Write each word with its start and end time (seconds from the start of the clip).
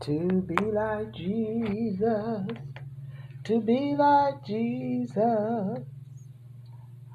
To 0.00 0.40
be 0.40 0.56
like 0.72 1.12
Jesus, 1.12 2.46
to 3.44 3.60
be 3.60 3.94
like 3.98 4.42
Jesus, 4.46 5.84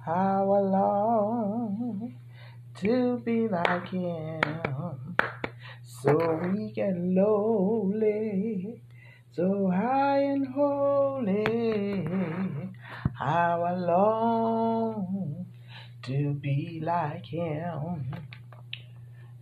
how 0.05 0.51
I 0.51 0.59
long 0.59 2.15
to 2.75 3.17
be 3.25 3.47
like 3.47 3.87
Him, 3.87 5.17
so 5.83 6.39
weak 6.53 6.77
and 6.77 7.15
lowly, 7.15 8.83
so 9.31 9.71
high 9.71 10.21
and 10.21 10.45
holy, 10.45 12.07
how 13.17 13.63
I 13.63 13.73
long 13.73 15.47
to 16.03 16.33
be 16.35 16.81
like 16.83 17.25
Him, 17.25 18.13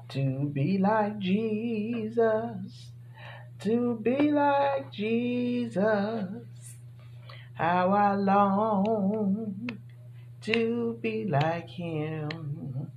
to 0.07 0.49
be 0.53 0.77
like 0.77 1.19
Jesus 1.19 2.92
to 3.63 3.97
be 4.03 4.29
like 4.29 4.91
Jesus. 4.91 5.85
How 7.53 7.91
I 7.91 8.13
long 8.15 9.69
to 10.41 10.99
be 11.01 11.23
like 11.29 11.69
him. 11.69 12.91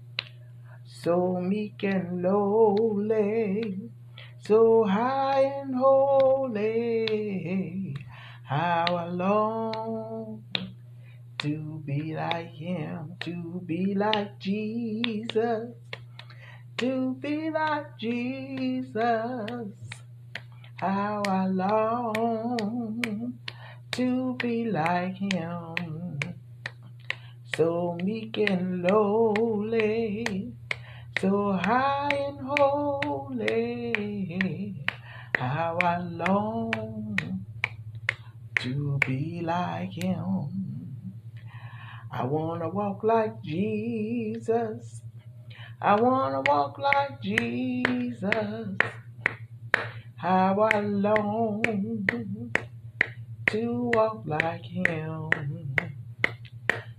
So 0.84 1.39
meek 1.41 1.84
and 1.84 2.20
lowly, 2.20 3.91
so 4.41 4.83
high 4.83 5.42
and 5.61 5.77
holy. 5.77 7.06
How 8.42 8.87
I 8.89 9.06
long 9.06 10.42
to 11.39 11.80
be 11.87 12.17
like 12.17 12.51
him, 12.51 13.14
to 13.20 13.62
be 13.64 13.95
like 13.95 14.41
Jesus, 14.41 15.77
to 16.78 17.14
be 17.20 17.51
like 17.51 17.97
Jesus. 18.01 19.86
How 20.79 21.23
I 21.27 21.47
long 21.47 23.39
to 23.92 24.34
be 24.34 24.67
like 24.70 25.17
him, 25.17 26.20
so 27.56 27.97
meek 28.05 28.37
and 28.37 28.83
lowly, 28.83 30.53
so 31.19 31.53
high 31.53 32.11
and 32.28 32.39
holy. 32.59 33.95
How 35.37 35.78
I 35.83 35.97
long 35.97 37.17
to 38.56 38.98
be 39.06 39.41
like 39.43 39.93
him. 39.93 40.67
I 42.12 42.25
want 42.25 42.61
to 42.61 42.69
walk 42.69 43.03
like 43.03 43.43
Jesus. 43.43 45.00
I 45.81 45.98
want 45.98 46.45
to 46.45 46.50
walk 46.53 46.78
like 46.78 47.22
Jesus. 47.22 48.77
How 50.28 50.58
I 50.58 50.80
long 50.80 51.62
to 53.46 53.91
walk 53.94 54.22
like 54.27 54.64
him, 54.64 55.30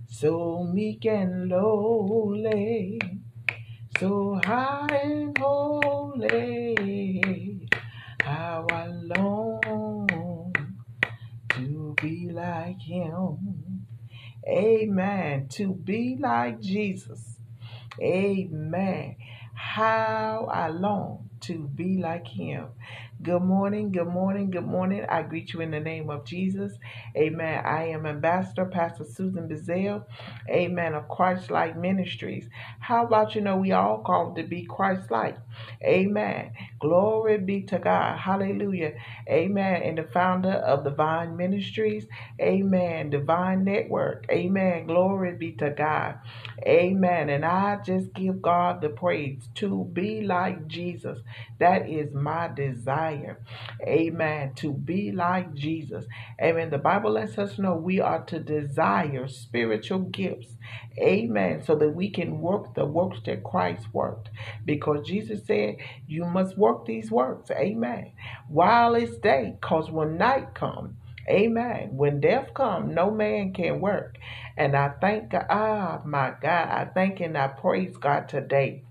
so 0.06 0.64
meek 0.72 1.04
and 1.04 1.50
lowly, 1.50 2.98
so 4.00 4.40
high 4.42 4.86
and 5.04 5.36
holy. 5.36 6.48
How 8.22 8.66
I 8.70 8.86
long 8.86 10.54
to 11.50 11.94
be 12.00 12.30
like 12.30 12.80
him. 12.80 13.84
Amen. 14.48 15.48
To 15.48 15.74
be 15.74 16.16
like 16.18 16.62
Jesus. 16.62 17.36
Amen. 18.00 19.16
How 19.52 20.48
I 20.50 20.68
long 20.68 21.28
to 21.40 21.68
be 21.68 21.98
like 21.98 22.26
him. 22.26 22.68
Good 23.20 23.42
morning, 23.42 23.90
good 23.92 24.06
morning, 24.06 24.52
good 24.52 24.66
morning. 24.66 25.04
I 25.08 25.22
greet 25.22 25.52
you 25.52 25.60
in 25.60 25.72
the 25.72 25.80
name 25.80 26.08
of 26.08 26.24
Jesus. 26.24 26.72
Amen. 27.16 27.64
I 27.66 27.88
am 27.88 28.06
Ambassador 28.06 28.66
Pastor 28.66 29.04
Susan 29.04 29.48
Bizzell. 29.48 30.04
Amen. 30.48 30.94
Of 30.94 31.08
Christ 31.08 31.50
like 31.50 31.76
Ministries. 31.76 32.48
How 32.78 33.04
about 33.06 33.34
you 33.34 33.40
know 33.40 33.56
we 33.56 33.72
all 33.72 34.04
called 34.06 34.36
to 34.36 34.44
be 34.44 34.66
Christ 34.70 35.10
like? 35.10 35.36
Amen. 35.82 36.52
Glory 36.80 37.38
be 37.38 37.62
to 37.64 37.78
God. 37.78 38.18
Hallelujah. 38.18 38.92
Amen. 39.30 39.82
And 39.82 39.98
the 39.98 40.04
founder 40.04 40.52
of 40.52 40.84
Divine 40.84 41.36
Ministries. 41.36 42.06
Amen. 42.40 43.10
Divine 43.10 43.64
Network. 43.64 44.26
Amen. 44.30 44.86
Glory 44.86 45.36
be 45.36 45.52
to 45.54 45.70
God. 45.70 46.16
Amen. 46.66 47.30
And 47.30 47.44
I 47.44 47.78
just 47.84 48.14
give 48.14 48.42
God 48.42 48.82
the 48.82 48.90
praise 48.90 49.48
to 49.56 49.90
be 49.92 50.22
like 50.22 50.68
Jesus. 50.68 51.18
That 51.60 51.88
is 51.88 52.14
my 52.14 52.48
desire 52.48 53.36
amen, 53.86 54.54
to 54.56 54.72
be 54.72 55.12
like 55.12 55.54
Jesus. 55.54 56.06
Amen. 56.42 56.70
The 56.70 56.78
Bible 56.78 57.12
lets 57.12 57.38
us 57.38 57.58
know 57.58 57.74
we 57.76 58.00
are 58.00 58.24
to 58.26 58.40
desire 58.40 59.28
spiritual 59.28 60.00
gifts, 60.00 60.56
amen, 61.02 61.62
so 61.64 61.74
that 61.76 61.90
we 61.90 62.10
can 62.10 62.40
work 62.40 62.74
the 62.74 62.84
works 62.86 63.20
that 63.26 63.44
Christ 63.44 63.86
worked. 63.92 64.30
Because 64.64 65.06
Jesus 65.06 65.46
said, 65.46 65.76
You 66.06 66.24
must 66.24 66.58
work 66.58 66.86
these 66.86 67.10
works, 67.10 67.50
amen, 67.50 68.12
while 68.48 68.94
it's 68.94 69.18
day, 69.18 69.56
because 69.60 69.90
when 69.90 70.18
night 70.18 70.54
comes, 70.54 70.94
Amen. 71.30 71.90
When 71.92 72.20
death 72.20 72.54
comes, 72.54 72.94
no 72.94 73.10
man 73.10 73.52
can 73.52 73.82
work. 73.82 74.16
And 74.56 74.74
I 74.74 74.94
thank 74.98 75.32
God, 75.32 75.44
ah, 75.50 76.00
my 76.04 76.32
God, 76.40 76.68
I 76.70 76.86
thank 76.94 77.20
and 77.20 77.36
I 77.36 77.48
praise 77.48 77.98
God 77.98 78.30
today 78.30 78.84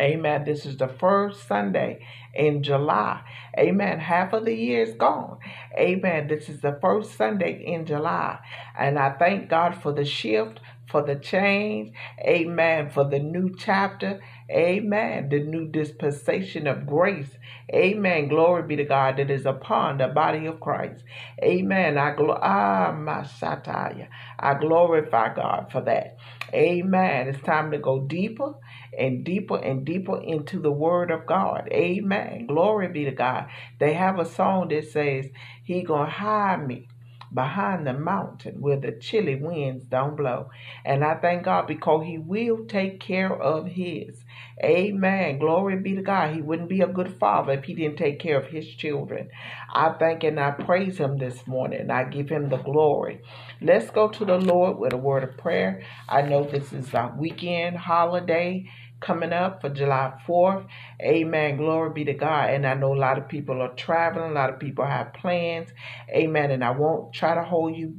Amen. 0.00 0.44
This 0.44 0.66
is 0.66 0.76
the 0.76 0.88
first 0.88 1.46
Sunday 1.46 2.04
in 2.34 2.62
July. 2.62 3.22
Amen. 3.58 4.00
Half 4.00 4.32
of 4.32 4.44
the 4.44 4.54
year 4.54 4.82
is 4.82 4.94
gone. 4.94 5.38
Amen. 5.78 6.26
This 6.26 6.48
is 6.48 6.60
the 6.60 6.78
first 6.80 7.16
Sunday 7.16 7.64
in 7.64 7.86
July. 7.86 8.38
And 8.76 8.98
I 8.98 9.12
thank 9.12 9.48
God 9.48 9.76
for 9.82 9.92
the 9.92 10.04
shift, 10.04 10.58
for 10.90 11.02
the 11.02 11.16
change. 11.16 11.94
Amen. 12.20 12.90
For 12.90 13.04
the 13.04 13.20
new 13.20 13.54
chapter. 13.56 14.20
Amen. 14.50 15.28
The 15.30 15.40
new 15.40 15.68
dispensation 15.68 16.66
of 16.66 16.86
grace. 16.86 17.30
Amen. 17.74 18.28
Glory 18.28 18.64
be 18.64 18.76
to 18.76 18.84
God 18.84 19.16
that 19.18 19.30
is 19.30 19.46
upon 19.46 19.98
the 19.98 20.08
body 20.08 20.46
of 20.46 20.60
Christ. 20.60 21.04
Amen. 21.42 21.98
I 21.98 22.14
glo- 22.14 22.38
ah, 22.42 22.92
my 22.98 23.24
satire. 23.24 24.08
I 24.38 24.54
glorify 24.54 25.34
God 25.34 25.68
for 25.72 25.82
that. 25.82 26.18
Amen. 26.54 27.28
It's 27.28 27.42
time 27.42 27.72
to 27.72 27.78
go 27.78 28.00
deeper 28.06 28.54
and 28.98 29.24
deeper 29.24 29.58
and 29.58 29.84
deeper 29.84 30.20
into 30.22 30.60
the 30.60 30.72
Word 30.72 31.10
of 31.10 31.26
God. 31.26 31.68
Amen. 31.72 32.46
Glory 32.46 32.88
be 32.88 33.04
to 33.06 33.12
God. 33.12 33.48
They 33.80 33.94
have 33.94 34.18
a 34.20 34.26
song 34.26 34.68
that 34.68 34.88
says, 34.90 35.26
He 35.64 35.82
gonna 35.82 36.10
hide 36.10 36.66
me 36.66 36.88
behind 37.34 37.86
the 37.86 37.94
mountain 37.94 38.60
where 38.60 38.78
the 38.80 38.92
chilly 38.92 39.36
winds 39.36 39.84
don't 39.86 40.16
blow. 40.16 40.50
And 40.84 41.04
I 41.04 41.16
thank 41.16 41.44
God 41.44 41.66
because 41.68 42.06
He 42.06 42.18
will 42.18 42.66
take 42.66 43.00
care 43.00 43.34
of 43.34 43.66
His. 43.66 44.24
Amen. 44.64 45.38
Glory 45.40 45.78
be 45.78 45.96
to 45.96 46.02
God. 46.02 46.34
He 46.34 46.42
wouldn't 46.42 46.70
be 46.70 46.82
a 46.82 46.88
good 46.88 47.16
father 47.20 47.54
if 47.54 47.64
He 47.64 47.74
didn't 47.74 47.98
take 47.98 48.20
care 48.20 48.38
of 48.40 48.46
His 48.48 48.66
children. 48.68 49.30
I 49.74 49.94
thank 49.98 50.24
and 50.24 50.40
I 50.40 50.52
praise 50.52 50.98
Him 50.98 51.18
this 51.18 51.46
morning. 51.46 51.90
I 51.90 52.04
give 52.04 52.30
Him 52.30 52.50
the 52.50 52.58
glory. 52.58 53.22
Let's 53.60 53.90
go 53.90 54.08
to 54.08 54.24
the 54.24 54.38
Lord 54.38 54.78
with 54.78 54.94
a 54.94 54.98
word 54.98 55.24
of 55.24 55.36
prayer. 55.38 55.82
I 56.08 56.22
know 56.22 56.44
this 56.44 56.72
is 56.72 56.94
a 56.94 57.14
weekend 57.18 57.76
holiday 57.78 58.66
coming 59.04 59.32
up 59.32 59.60
for 59.60 59.68
July 59.68 60.14
4th. 60.26 60.66
Amen. 61.02 61.58
Glory 61.58 61.90
be 61.90 62.04
to 62.06 62.14
God. 62.14 62.50
And 62.50 62.66
I 62.66 62.74
know 62.74 62.94
a 62.94 62.96
lot 62.96 63.18
of 63.18 63.28
people 63.28 63.60
are 63.60 63.74
traveling, 63.74 64.30
a 64.30 64.34
lot 64.34 64.50
of 64.50 64.58
people 64.58 64.86
have 64.86 65.12
plans. 65.12 65.68
Amen. 66.10 66.50
And 66.50 66.64
I 66.64 66.70
won't 66.70 67.12
try 67.12 67.34
to 67.34 67.44
hold 67.44 67.76
you 67.76 67.94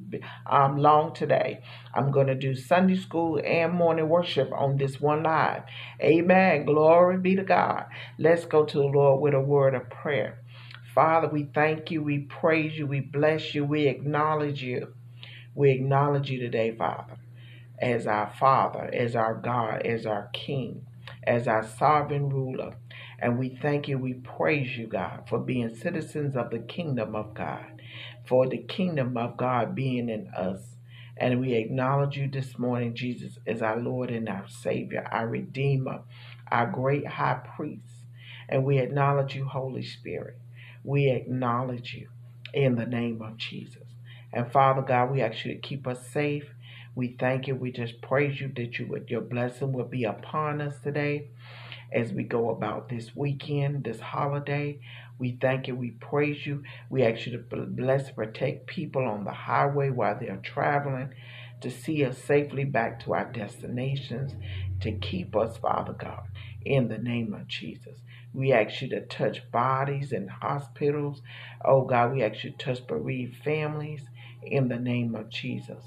um, 0.48 0.78
long 0.78 1.14
today. 1.14 1.62
I'm 1.94 2.12
going 2.12 2.28
to 2.28 2.36
do 2.36 2.56
Sunday 2.56 2.98
school 2.98 3.40
and 3.46 3.74
morning 3.74 4.10
worship 4.10 4.52
on 4.52 4.78
this 4.78 5.00
one 5.00 5.24
live. 5.24 5.64
Amen. 6.02 6.66
Glory 6.66 7.18
be 7.20 7.36
to 7.36 7.44
God. 7.44 7.86
Let's 8.18 8.46
go 8.46 8.66
to 8.66 8.78
the 8.78 8.84
Lord 8.86 9.22
with 9.22 9.36
a 9.36 9.40
word 9.40 9.76
of 9.76 9.90
prayer. 9.90 10.40
Father, 10.96 11.28
we 11.28 11.44
thank 11.54 11.92
you, 11.92 12.02
we 12.02 12.20
praise 12.20 12.78
you, 12.78 12.88
we 12.88 13.02
bless 13.02 13.54
you, 13.54 13.64
we 13.66 13.88
acknowledge 13.88 14.64
you. 14.64 14.94
We 15.54 15.72
acknowledge 15.72 16.30
you 16.30 16.40
today, 16.40 16.76
Father, 16.76 17.18
as 17.80 18.08
our 18.08 18.34
Father, 18.40 18.90
as 18.94 19.16
our 19.16 19.36
God, 19.36 19.86
as 19.86 20.06
our 20.06 20.30
King 20.34 20.86
as 21.28 21.48
our 21.48 21.68
sovereign 21.68 22.30
ruler. 22.30 22.76
And 23.20 23.40
we 23.40 23.58
thank 23.62 23.88
you, 23.88 23.98
we 23.98 24.14
praise 24.16 24.78
you, 24.78 24.88
God, 24.88 25.24
for 25.30 25.40
being 25.40 25.76
citizens 25.76 26.36
of 26.36 26.52
the 26.52 26.60
kingdom 26.60 27.16
of 27.16 27.34
God, 27.34 27.82
for 28.28 28.48
the 28.48 28.60
kingdom 28.60 29.18
of 29.18 29.38
God 29.38 29.76
being 29.76 30.10
in 30.10 30.28
us. 30.30 30.60
And 31.18 31.40
we 31.42 31.54
acknowledge 31.54 32.18
you 32.18 32.30
this 32.30 32.60
morning, 32.60 32.96
Jesus, 32.96 33.40
as 33.48 33.62
our 33.62 33.80
Lord 33.80 34.12
and 34.12 34.30
our 34.30 34.48
Savior, 34.48 35.08
our 35.12 35.28
Redeemer, 35.28 36.02
our 36.52 36.68
great 36.68 37.08
high 37.08 37.42
priest. 37.56 38.04
And 38.50 38.66
we 38.66 38.80
acknowledge 38.80 39.36
you, 39.36 39.46
Holy 39.46 39.84
Spirit. 39.84 40.38
We 40.84 41.10
acknowledge 41.10 41.94
you 41.94 42.10
in 42.54 42.76
the 42.76 42.86
name 42.86 43.22
of 43.22 43.38
Jesus. 43.38 43.84
And 44.34 44.52
Father 44.52 44.82
God, 44.82 45.12
we 45.12 45.22
ask 45.22 45.46
you 45.46 45.54
to 45.54 45.60
keep 45.60 45.88
us 45.88 46.08
safe 46.12 46.46
we 46.96 47.16
thank 47.20 47.48
you. 47.48 47.56
We 47.56 47.72
just 47.72 48.02
praise 48.02 48.42
you 48.42 48.52
that 48.58 48.80
you 48.80 48.88
would, 48.88 49.10
your 49.10 49.22
blessing 49.22 49.74
will 49.74 49.86
be 49.86 50.06
upon 50.06 50.62
us 50.62 50.76
today. 50.84 51.24
as 51.94 52.14
we 52.14 52.24
go 52.24 52.50
about 52.52 52.90
this 52.90 53.16
weekend, 53.16 53.86
this 53.86 54.02
holiday. 54.02 54.80
We 55.20 55.38
thank 55.42 55.68
you. 55.68 55.76
We 55.76 55.92
praise 55.92 56.46
you. 56.46 56.64
We 56.90 57.04
ask 57.04 57.26
you 57.28 57.34
to 57.34 57.66
bless 57.68 58.08
and 58.08 58.18
protect 58.18 58.68
people 58.68 59.06
on 59.06 59.26
the 59.26 59.32
highway 59.34 59.90
while 59.92 60.18
they're 60.20 60.38
traveling, 60.38 61.14
to 61.62 61.72
see 61.72 62.06
us 62.06 62.18
safely 62.20 62.66
back 62.66 63.04
to 63.06 63.14
our 63.16 63.26
destinations, 63.32 64.34
to 64.82 64.94
keep 64.94 65.36
us, 65.36 65.58
Father 65.58 65.94
God, 65.94 66.24
in 66.66 66.90
the 66.90 67.00
name 67.00 67.34
of 67.34 67.48
Jesus. 67.48 68.00
We 68.34 68.54
ask 68.54 68.82
you 68.82 68.90
to 68.90 69.02
touch 69.08 69.52
bodies 69.52 70.14
in 70.14 70.30
hospitals. 70.30 71.22
Oh 71.66 71.84
God, 71.86 72.14
we 72.14 72.24
ask 72.24 72.46
you 72.46 72.52
to 72.52 72.58
touch 72.58 72.88
bereaved 72.88 73.38
families 73.44 74.04
in 74.44 74.70
the 74.70 74.80
name 74.80 75.16
of 75.16 75.30
Jesus. 75.32 75.84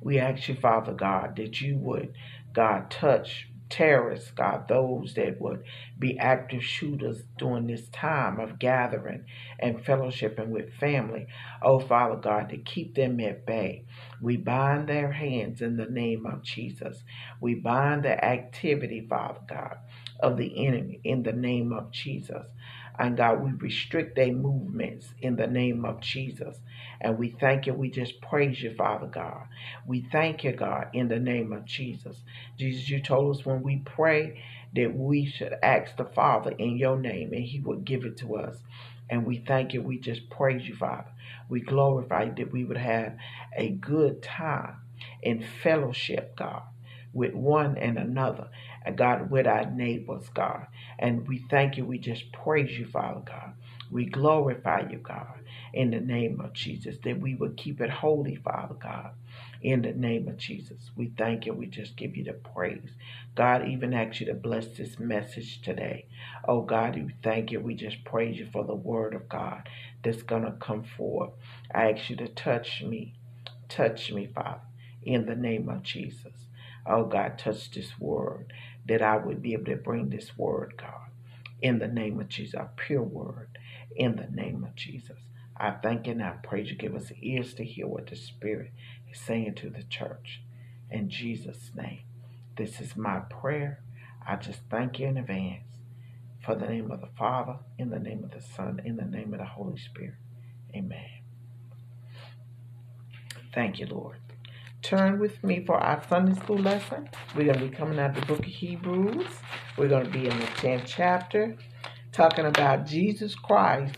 We 0.00 0.18
ask 0.18 0.48
you, 0.48 0.56
Father 0.56 0.92
God, 0.92 1.36
that 1.36 1.60
you 1.60 1.76
would, 1.78 2.14
God, 2.52 2.90
touch 2.90 3.48
terrorists, 3.68 4.32
God, 4.32 4.66
those 4.68 5.14
that 5.14 5.40
would 5.40 5.62
be 5.98 6.18
active 6.18 6.64
shooters 6.64 7.22
during 7.38 7.66
this 7.68 7.88
time 7.90 8.40
of 8.40 8.58
gathering 8.58 9.24
and 9.60 9.84
fellowshipping 9.84 10.48
with 10.48 10.74
family. 10.74 11.26
Oh, 11.62 11.78
Father 11.80 12.16
God, 12.16 12.50
to 12.50 12.58
keep 12.58 12.94
them 12.94 13.20
at 13.20 13.46
bay. 13.46 13.84
We 14.20 14.36
bind 14.36 14.88
their 14.88 15.12
hands 15.12 15.62
in 15.62 15.76
the 15.76 15.86
name 15.86 16.26
of 16.26 16.42
Jesus. 16.42 17.04
We 17.40 17.54
bind 17.54 18.04
the 18.04 18.22
activity, 18.24 19.06
Father 19.08 19.40
God, 19.48 19.76
of 20.20 20.36
the 20.36 20.66
enemy 20.66 21.00
in 21.04 21.22
the 21.22 21.32
name 21.32 21.72
of 21.72 21.92
Jesus. 21.92 22.46
And 22.98 23.16
God, 23.16 23.42
we 23.42 23.52
restrict 23.52 24.16
their 24.16 24.32
movements 24.32 25.14
in 25.20 25.36
the 25.36 25.46
name 25.46 25.84
of 25.84 26.00
Jesus. 26.00 26.58
And 27.00 27.18
we 27.18 27.36
thank 27.40 27.66
you. 27.66 27.74
We 27.74 27.90
just 27.90 28.20
praise 28.20 28.62
you, 28.62 28.74
Father 28.74 29.06
God. 29.06 29.44
We 29.86 30.06
thank 30.12 30.44
you, 30.44 30.52
God, 30.52 30.88
in 30.94 31.08
the 31.08 31.20
name 31.20 31.52
of 31.52 31.64
Jesus. 31.64 32.18
Jesus, 32.58 32.88
you 32.90 33.02
told 33.02 33.36
us 33.36 33.46
when 33.46 33.62
we 33.62 33.82
pray 33.84 34.42
that 34.74 34.94
we 34.94 35.26
should 35.26 35.54
ask 35.62 35.96
the 35.96 36.04
Father 36.04 36.52
in 36.52 36.76
your 36.78 36.98
name 36.98 37.32
and 37.32 37.44
he 37.44 37.60
would 37.60 37.84
give 37.84 38.04
it 38.04 38.18
to 38.18 38.36
us. 38.36 38.56
And 39.10 39.26
we 39.26 39.38
thank 39.46 39.74
you. 39.74 39.82
We 39.82 39.98
just 39.98 40.30
praise 40.30 40.68
you, 40.68 40.76
Father. 40.76 41.08
We 41.48 41.60
glorify 41.60 42.24
you 42.24 42.34
that 42.36 42.52
we 42.52 42.64
would 42.64 42.76
have 42.76 43.16
a 43.56 43.70
good 43.70 44.22
time 44.22 44.76
in 45.22 45.44
fellowship, 45.62 46.36
God, 46.36 46.62
with 47.12 47.34
one 47.34 47.76
and 47.78 47.98
another. 47.98 48.48
And 48.84 48.96
God, 48.96 49.30
with 49.30 49.46
our 49.46 49.70
neighbors, 49.70 50.28
God. 50.34 50.66
And 50.98 51.28
we 51.28 51.44
thank 51.50 51.76
you. 51.76 51.84
We 51.84 51.98
just 51.98 52.32
praise 52.32 52.78
you, 52.78 52.86
Father 52.86 53.22
God. 53.26 53.54
We 53.90 54.06
glorify 54.06 54.88
you, 54.90 54.98
God, 54.98 55.39
in 55.74 55.90
the 55.90 56.00
name 56.00 56.40
of 56.40 56.52
Jesus, 56.54 56.96
that 57.04 57.20
we 57.20 57.34
would 57.34 57.56
keep 57.56 57.80
it 57.80 57.90
holy, 57.90 58.36
Father 58.36 58.74
God, 58.74 59.12
in 59.62 59.82
the 59.82 59.92
name 59.92 60.28
of 60.28 60.38
Jesus. 60.38 60.90
We 60.96 61.12
thank 61.18 61.46
you. 61.46 61.54
We 61.54 61.66
just 61.66 61.96
give 61.96 62.16
you 62.16 62.24
the 62.24 62.34
praise. 62.34 62.90
God, 63.36 63.68
even 63.68 63.94
ask 63.94 64.20
you 64.20 64.26
to 64.26 64.34
bless 64.34 64.66
this 64.68 64.98
message 64.98 65.62
today. 65.62 66.06
Oh, 66.46 66.62
God, 66.62 66.96
we 66.96 67.14
thank 67.22 67.52
you. 67.52 67.60
We 67.60 67.74
just 67.74 68.04
praise 68.04 68.38
you 68.38 68.48
for 68.52 68.64
the 68.64 68.74
word 68.74 69.14
of 69.14 69.28
God 69.28 69.68
that's 70.02 70.22
going 70.22 70.44
to 70.44 70.52
come 70.52 70.84
forth. 70.84 71.30
I 71.74 71.92
ask 71.92 72.10
you 72.10 72.16
to 72.16 72.28
touch 72.28 72.82
me. 72.82 73.14
Touch 73.68 74.12
me, 74.12 74.28
Father, 74.34 74.60
in 75.02 75.26
the 75.26 75.36
name 75.36 75.68
of 75.68 75.82
Jesus. 75.82 76.34
Oh, 76.86 77.04
God, 77.04 77.38
touch 77.38 77.70
this 77.72 77.98
word 78.00 78.52
that 78.86 79.02
I 79.02 79.16
would 79.18 79.42
be 79.42 79.54
able 79.54 79.66
to 79.66 79.76
bring 79.76 80.10
this 80.10 80.36
word, 80.38 80.74
God, 80.78 81.10
in 81.62 81.78
the 81.78 81.88
name 81.88 82.20
of 82.20 82.28
Jesus, 82.28 82.54
a 82.54 82.70
pure 82.76 83.02
word, 83.02 83.58
in 83.96 84.16
the 84.16 84.28
name 84.28 84.64
of 84.64 84.74
Jesus. 84.76 85.18
I 85.60 85.72
thank 85.72 86.06
you 86.06 86.14
and 86.14 86.22
I 86.24 86.30
praise 86.42 86.70
you. 86.70 86.76
Give 86.76 86.96
us 86.96 87.12
ears 87.22 87.54
to 87.54 87.64
hear 87.64 87.86
what 87.86 88.08
the 88.08 88.16
Spirit 88.16 88.72
is 89.12 89.20
saying 89.20 89.56
to 89.56 89.70
the 89.70 89.84
church. 89.84 90.42
In 90.90 91.10
Jesus' 91.10 91.70
name. 91.76 92.00
This 92.56 92.80
is 92.80 92.96
my 92.96 93.20
prayer. 93.20 93.82
I 94.26 94.36
just 94.36 94.60
thank 94.70 94.98
you 94.98 95.08
in 95.08 95.18
advance 95.18 95.64
for 96.44 96.54
the 96.56 96.66
name 96.66 96.90
of 96.90 97.00
the 97.02 97.08
Father, 97.18 97.58
in 97.78 97.90
the 97.90 97.98
name 98.00 98.24
of 98.24 98.32
the 98.32 98.40
Son, 98.40 98.80
in 98.84 98.96
the 98.96 99.04
name 99.04 99.34
of 99.34 99.40
the 99.40 99.46
Holy 99.46 99.78
Spirit. 99.78 100.14
Amen. 100.74 101.22
Thank 103.54 103.80
you, 103.80 103.86
Lord. 103.86 104.18
Turn 104.82 105.20
with 105.20 105.42
me 105.44 105.64
for 105.66 105.76
our 105.76 106.02
Sunday 106.08 106.34
school 106.40 106.58
lesson. 106.58 107.08
We're 107.36 107.46
going 107.52 107.60
to 107.60 107.66
be 107.68 107.76
coming 107.76 107.98
out 107.98 108.10
of 108.10 108.20
the 108.20 108.26
book 108.26 108.40
of 108.40 108.44
Hebrews. 108.46 109.26
We're 109.76 109.88
going 109.88 110.06
to 110.06 110.10
be 110.10 110.26
in 110.28 110.38
the 110.38 110.46
10th 110.46 110.84
chapter, 110.86 111.56
talking 112.12 112.46
about 112.46 112.86
Jesus 112.86 113.34
Christ 113.34 113.96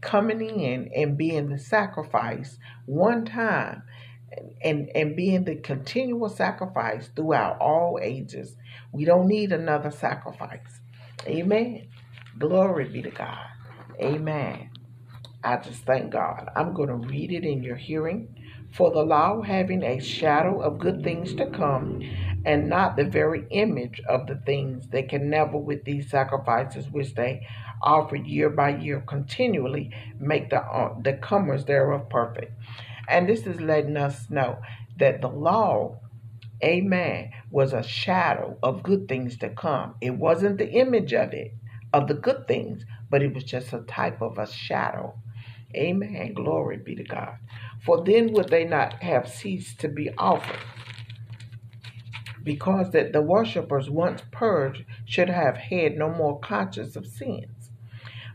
coming 0.00 0.40
in 0.40 0.90
and 0.94 1.18
being 1.18 1.50
the 1.50 1.58
sacrifice 1.58 2.58
one 2.86 3.24
time 3.24 3.82
and, 4.62 4.90
and 4.94 5.16
being 5.16 5.44
the 5.44 5.56
continual 5.56 6.28
sacrifice 6.28 7.08
throughout 7.14 7.58
all 7.60 7.98
ages. 8.02 8.56
We 8.92 9.04
don't 9.04 9.28
need 9.28 9.52
another 9.52 9.90
sacrifice. 9.90 10.80
Amen. 11.26 11.88
Glory 12.38 12.88
be 12.88 13.02
to 13.02 13.10
God. 13.10 13.46
Amen. 14.00 14.70
I 15.42 15.56
just 15.58 15.84
thank 15.84 16.12
God. 16.12 16.48
I'm 16.56 16.74
going 16.74 16.88
to 16.88 16.96
read 17.08 17.32
it 17.32 17.44
in 17.44 17.62
your 17.62 17.76
hearing. 17.76 18.34
For 18.72 18.90
the 18.90 19.02
law 19.02 19.42
having 19.42 19.82
a 19.82 20.00
shadow 20.00 20.60
of 20.60 20.78
good 20.78 21.02
things 21.02 21.34
to 21.34 21.46
come, 21.50 22.02
and 22.44 22.68
not 22.68 22.96
the 22.96 23.04
very 23.04 23.46
image 23.50 24.00
of 24.08 24.26
the 24.26 24.36
things, 24.46 24.86
they 24.88 25.02
can 25.02 25.30
never, 25.30 25.56
with 25.56 25.84
these 25.84 26.10
sacrifices 26.10 26.88
which 26.90 27.14
they 27.14 27.46
offered 27.86 28.26
year 28.26 28.50
by 28.50 28.76
year 28.76 29.00
continually, 29.06 29.90
make 30.18 30.50
the, 30.50 30.60
uh, 30.60 30.94
the 31.02 31.14
comers 31.14 31.64
thereof 31.64 32.10
perfect. 32.10 32.52
And 33.08 33.28
this 33.28 33.46
is 33.46 33.60
letting 33.60 33.96
us 33.96 34.28
know 34.28 34.58
that 34.98 35.22
the 35.22 35.28
law, 35.28 36.00
amen, 36.62 37.30
was 37.50 37.72
a 37.72 37.82
shadow 37.82 38.58
of 38.62 38.82
good 38.82 39.08
things 39.08 39.38
to 39.38 39.50
come. 39.50 39.94
It 40.00 40.16
wasn't 40.16 40.58
the 40.58 40.70
image 40.70 41.14
of 41.14 41.32
it, 41.32 41.54
of 41.92 42.08
the 42.08 42.14
good 42.14 42.48
things, 42.48 42.84
but 43.08 43.22
it 43.22 43.32
was 43.32 43.44
just 43.44 43.72
a 43.72 43.80
type 43.80 44.20
of 44.20 44.38
a 44.38 44.46
shadow. 44.46 45.14
Amen. 45.74 46.34
Glory 46.34 46.78
be 46.78 46.96
to 46.96 47.04
God. 47.04 47.36
For 47.84 48.02
then 48.04 48.32
would 48.32 48.48
they 48.48 48.64
not 48.64 49.02
have 49.02 49.28
ceased 49.28 49.78
to 49.80 49.88
be 49.88 50.10
offered? 50.18 50.58
Because 52.42 52.90
that 52.92 53.12
the 53.12 53.22
worshippers 53.22 53.90
once 53.90 54.22
purged 54.30 54.84
should 55.04 55.28
have 55.28 55.56
had 55.56 55.96
no 55.96 56.08
more 56.10 56.40
conscience 56.40 56.96
of 56.96 57.06
sins. 57.06 57.55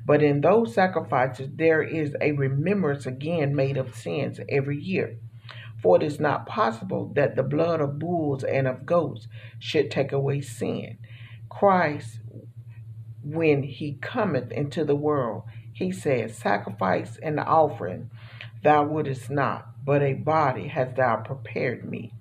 But 0.06 0.24
in 0.24 0.42
those 0.42 0.74
sacrifices 0.74 1.50
there 1.56 1.81
is 1.81 2.15
a 2.19 2.31
remembrance 2.31 3.06
again 3.06 3.56
made 3.56 3.77
of 3.77 3.95
sins 3.95 4.39
every 4.50 4.77
year. 4.77 5.18
For 5.81 5.98
it 5.98 6.03
is 6.03 6.19
not 6.19 6.45
possible 6.45 7.12
that 7.15 7.36
the 7.36 7.44
blood 7.44 7.81
of 7.81 8.00
bulls 8.00 8.44
and 8.44 8.68
of 8.68 8.86
goats 8.86 9.27
should 9.59 9.89
take 9.89 10.12
away 10.12 10.42
sin. 10.42 10.98
Christ, 11.50 12.19
when 13.24 13.63
he 13.63 13.98
cometh 14.01 14.51
into 14.51 14.86
the 14.86 14.96
world, 14.96 15.43
he 15.74 15.91
says, 15.91 16.38
Sacrifice 16.38 17.17
and 17.17 17.39
offering 17.39 18.10
thou 18.63 18.84
wouldest 18.84 19.29
not, 19.29 19.67
but 19.84 20.03
a 20.03 20.13
body 20.13 20.67
hast 20.67 20.96
thou 20.96 21.17
prepared 21.17 21.89
me. 21.89 22.13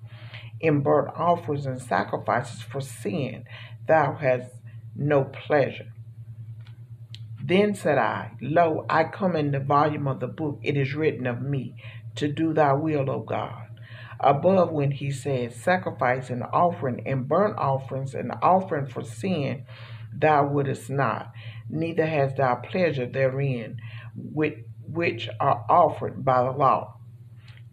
In 0.59 0.81
burnt 0.81 1.13
offerings 1.15 1.65
and 1.65 1.81
sacrifices 1.81 2.61
for 2.61 2.81
sin 2.81 3.45
thou 3.87 4.13
hast 4.13 4.51
no 4.95 5.23
pleasure. 5.23 5.91
Then 7.43 7.73
said 7.73 7.97
I, 7.97 8.31
Lo, 8.39 8.85
I 8.89 9.05
come 9.05 9.35
in 9.35 9.51
the 9.51 9.59
volume 9.59 10.07
of 10.07 10.19
the 10.19 10.27
book, 10.27 10.59
it 10.61 10.77
is 10.77 10.93
written 10.93 11.25
of 11.25 11.41
me, 11.41 11.75
to 12.15 12.27
do 12.27 12.53
thy 12.53 12.73
will, 12.73 13.09
O 13.09 13.19
God. 13.21 13.67
Above, 14.19 14.71
when 14.71 14.91
he 14.91 15.11
said, 15.11 15.53
Sacrifice 15.53 16.29
and 16.29 16.43
offering 16.43 17.01
and 17.07 17.27
burnt 17.27 17.57
offerings 17.57 18.13
and 18.13 18.31
offering 18.43 18.85
for 18.85 19.03
sin, 19.03 19.65
thou 20.13 20.45
wouldest 20.45 20.89
not, 20.89 21.31
neither 21.67 22.05
hast 22.05 22.37
thou 22.37 22.55
pleasure 22.55 23.07
therein, 23.07 23.77
with 24.15 24.53
which 24.87 25.27
are 25.39 25.65
offered 25.67 26.23
by 26.23 26.43
the 26.43 26.51
law. 26.51 26.97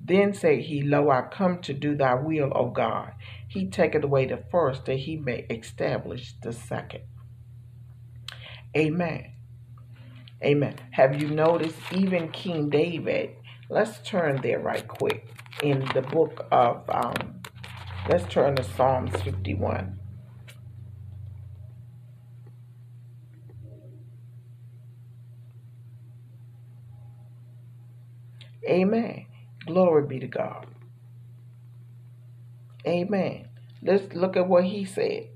Then 0.02 0.32
said 0.32 0.60
he, 0.60 0.80
Lo, 0.82 1.10
I 1.10 1.22
come 1.30 1.60
to 1.62 1.74
do 1.74 1.94
thy 1.94 2.14
will, 2.14 2.50
O 2.54 2.70
God. 2.70 3.12
He 3.46 3.68
taketh 3.68 4.04
away 4.04 4.24
the 4.24 4.42
first, 4.50 4.86
that 4.86 5.00
he 5.00 5.16
may 5.16 5.40
establish 5.50 6.34
the 6.42 6.54
second. 6.54 7.02
Amen. 8.74 9.32
Amen. 10.44 10.76
Have 10.92 11.20
you 11.20 11.28
noticed 11.28 11.76
even 11.92 12.30
King 12.30 12.70
David? 12.70 13.30
Let's 13.70 13.98
turn 14.08 14.40
there 14.42 14.60
right 14.60 14.86
quick 14.86 15.26
in 15.62 15.80
the 15.94 16.02
book 16.02 16.46
of, 16.52 16.88
um, 16.90 17.42
let's 18.08 18.32
turn 18.32 18.56
to 18.56 18.64
Psalms 18.64 19.20
51. 19.22 19.98
Amen. 28.68 29.26
Glory 29.66 30.06
be 30.06 30.20
to 30.20 30.28
God. 30.28 30.66
Amen. 32.86 33.48
Let's 33.82 34.14
look 34.14 34.36
at 34.36 34.48
what 34.48 34.64
he 34.64 34.84
said. 34.84 35.28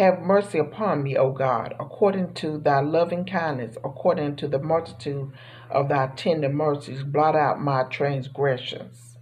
Have 0.00 0.22
mercy 0.22 0.56
upon 0.56 1.02
me, 1.02 1.14
O 1.18 1.30
God, 1.30 1.74
according 1.78 2.32
to 2.36 2.56
thy 2.56 2.80
loving 2.80 3.26
kindness, 3.26 3.76
according 3.84 4.36
to 4.36 4.48
the 4.48 4.58
multitude 4.58 5.30
of 5.68 5.90
thy 5.90 6.06
tender 6.16 6.48
mercies. 6.48 7.02
Blot 7.02 7.36
out 7.36 7.60
my 7.60 7.82
transgressions. 7.82 9.18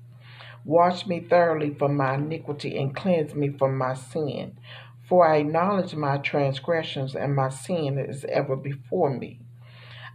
Wash 0.65 1.05
me 1.05 1.19
thoroughly 1.19 1.75
from 1.75 1.97
my 1.97 2.15
iniquity 2.15 2.79
and 2.79 2.95
cleanse 2.95 3.35
me 3.35 3.49
from 3.49 3.77
my 3.77 3.95
sin. 3.95 4.57
For 5.09 5.27
I 5.27 5.39
acknowledge 5.39 5.97
my 5.97 6.19
transgressions, 6.19 7.17
and 7.17 7.35
my 7.35 7.49
sin 7.49 7.99
is 7.99 8.25
ever 8.27 8.55
before 8.55 9.11
me. 9.11 9.41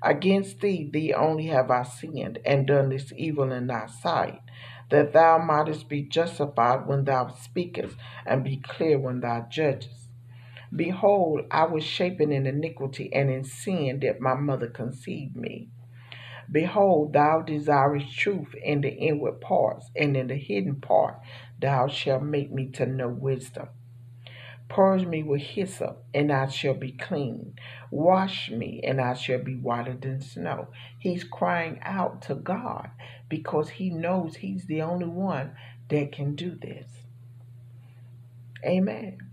Against 0.02 0.62
thee, 0.62 0.90
thee 0.90 1.14
only 1.14 1.48
have 1.48 1.72
I 1.72 1.84
sinned, 1.84 2.40
and 2.46 2.66
done 2.66 2.88
this 2.88 3.12
evil 3.18 3.52
in 3.52 3.68
thy 3.68 3.88
sight, 3.88 4.40
that 4.92 5.12
thou 5.12 5.40
mightest 5.40 5.90
be 5.90 6.04
justified 6.04 6.88
when 6.88 7.04
thou 7.04 7.28
speakest, 7.28 7.98
and 8.26 8.46
be 8.46 8.56
clear 8.56 8.98
when 8.98 9.20
thou 9.20 9.46
judgest. 9.52 10.03
Behold, 10.76 11.46
I 11.52 11.66
was 11.66 11.84
shapen 11.84 12.32
in 12.32 12.48
iniquity, 12.48 13.14
and 13.14 13.30
in 13.30 13.44
sin 13.44 14.00
did 14.00 14.20
my 14.20 14.34
mother 14.36 14.68
conceive 14.68 15.36
me. 15.36 15.70
Behold, 16.52 17.14
thou 17.14 17.42
desirest 17.42 18.18
truth 18.18 18.56
in 18.56 18.82
the 18.82 18.90
inward 18.90 19.42
parts, 19.42 19.92
and 19.96 20.18
in 20.18 20.28
the 20.28 20.36
hidden 20.36 20.76
part 20.82 21.20
thou 21.60 21.88
shalt 21.88 22.24
make 22.24 22.52
me 22.52 22.68
to 22.70 22.86
know 22.86 23.10
wisdom. 23.10 23.70
Purge 24.70 25.06
me 25.06 25.22
with 25.22 25.42
hyssop, 25.42 26.04
and 26.14 26.32
I 26.32 26.48
shall 26.48 26.74
be 26.74 26.92
clean. 26.92 27.56
Wash 27.92 28.50
me, 28.50 28.82
and 28.84 29.00
I 29.00 29.14
shall 29.14 29.40
be 29.40 29.56
whiter 29.56 29.94
than 29.94 30.22
snow. 30.22 30.70
He's 30.98 31.24
crying 31.24 31.80
out 31.84 32.24
to 32.24 32.36
God 32.36 32.90
because 33.30 33.70
he 33.70 33.90
knows 33.92 34.38
he's 34.38 34.66
the 34.66 34.82
only 34.82 35.08
one 35.08 35.56
that 35.90 36.12
can 36.12 36.36
do 36.36 36.56
this. 36.56 36.88
Amen. 38.66 39.33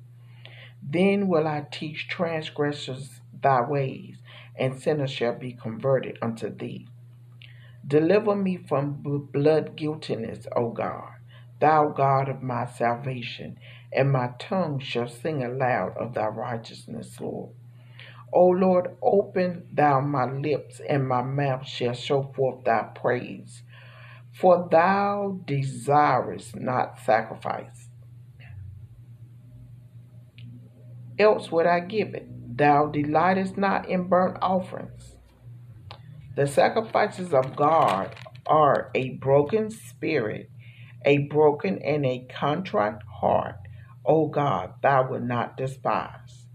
Then 0.81 1.27
will 1.27 1.47
I 1.47 1.65
teach 1.71 2.07
transgressors 2.07 3.21
thy 3.41 3.61
ways, 3.61 4.17
and 4.55 4.79
sinners 4.81 5.11
shall 5.11 5.35
be 5.37 5.53
converted 5.53 6.17
unto 6.21 6.55
thee. 6.55 6.87
Deliver 7.85 8.35
me 8.35 8.57
from 8.57 9.01
blood 9.33 9.75
guiltiness, 9.75 10.47
O 10.55 10.69
God, 10.69 11.13
thou 11.59 11.89
God 11.89 12.29
of 12.29 12.43
my 12.43 12.65
salvation, 12.65 13.57
and 13.91 14.11
my 14.11 14.31
tongue 14.39 14.79
shall 14.79 15.07
sing 15.07 15.43
aloud 15.43 15.97
of 15.97 16.13
thy 16.13 16.27
righteousness, 16.27 17.19
Lord. 17.19 17.53
O 18.33 18.47
Lord, 18.47 18.95
open 19.01 19.67
thou 19.73 19.99
my 20.01 20.25
lips, 20.25 20.81
and 20.87 21.07
my 21.07 21.21
mouth 21.21 21.67
shall 21.67 21.93
show 21.93 22.23
forth 22.35 22.63
thy 22.65 22.83
praise. 22.95 23.63
For 24.31 24.67
thou 24.71 25.39
desirest 25.45 26.55
not 26.55 26.99
sacrifice, 26.99 27.80
else 31.21 31.51
would 31.51 31.65
I 31.65 31.79
give 31.79 32.13
it. 32.13 32.27
Thou 32.57 32.87
delightest 32.87 33.57
not 33.57 33.87
in 33.87 34.09
burnt 34.09 34.37
offerings. 34.41 35.15
The 36.35 36.47
sacrifices 36.47 37.33
of 37.33 37.55
God 37.55 38.15
are 38.45 38.91
a 38.95 39.11
broken 39.11 39.69
spirit, 39.69 40.49
a 41.05 41.19
broken 41.19 41.79
and 41.79 42.05
a 42.05 42.27
contrite 42.29 43.01
heart. 43.19 43.57
O 44.05 44.27
God, 44.27 44.73
thou 44.81 45.09
wilt 45.09 45.23
not 45.23 45.57
despise. 45.57 46.45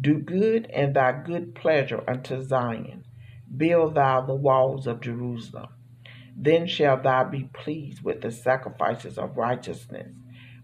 Do 0.00 0.18
good 0.18 0.66
and 0.72 0.94
thy 0.94 1.12
good 1.12 1.54
pleasure 1.54 2.02
unto 2.08 2.42
Zion. 2.42 3.04
Build 3.54 3.94
thou 3.94 4.22
the 4.22 4.34
walls 4.34 4.86
of 4.86 5.00
Jerusalem. 5.00 5.68
Then 6.36 6.66
shall 6.66 7.00
thou 7.00 7.24
be 7.24 7.50
pleased 7.52 8.02
with 8.02 8.22
the 8.22 8.30
sacrifices 8.30 9.18
of 9.18 9.36
righteousness, 9.36 10.12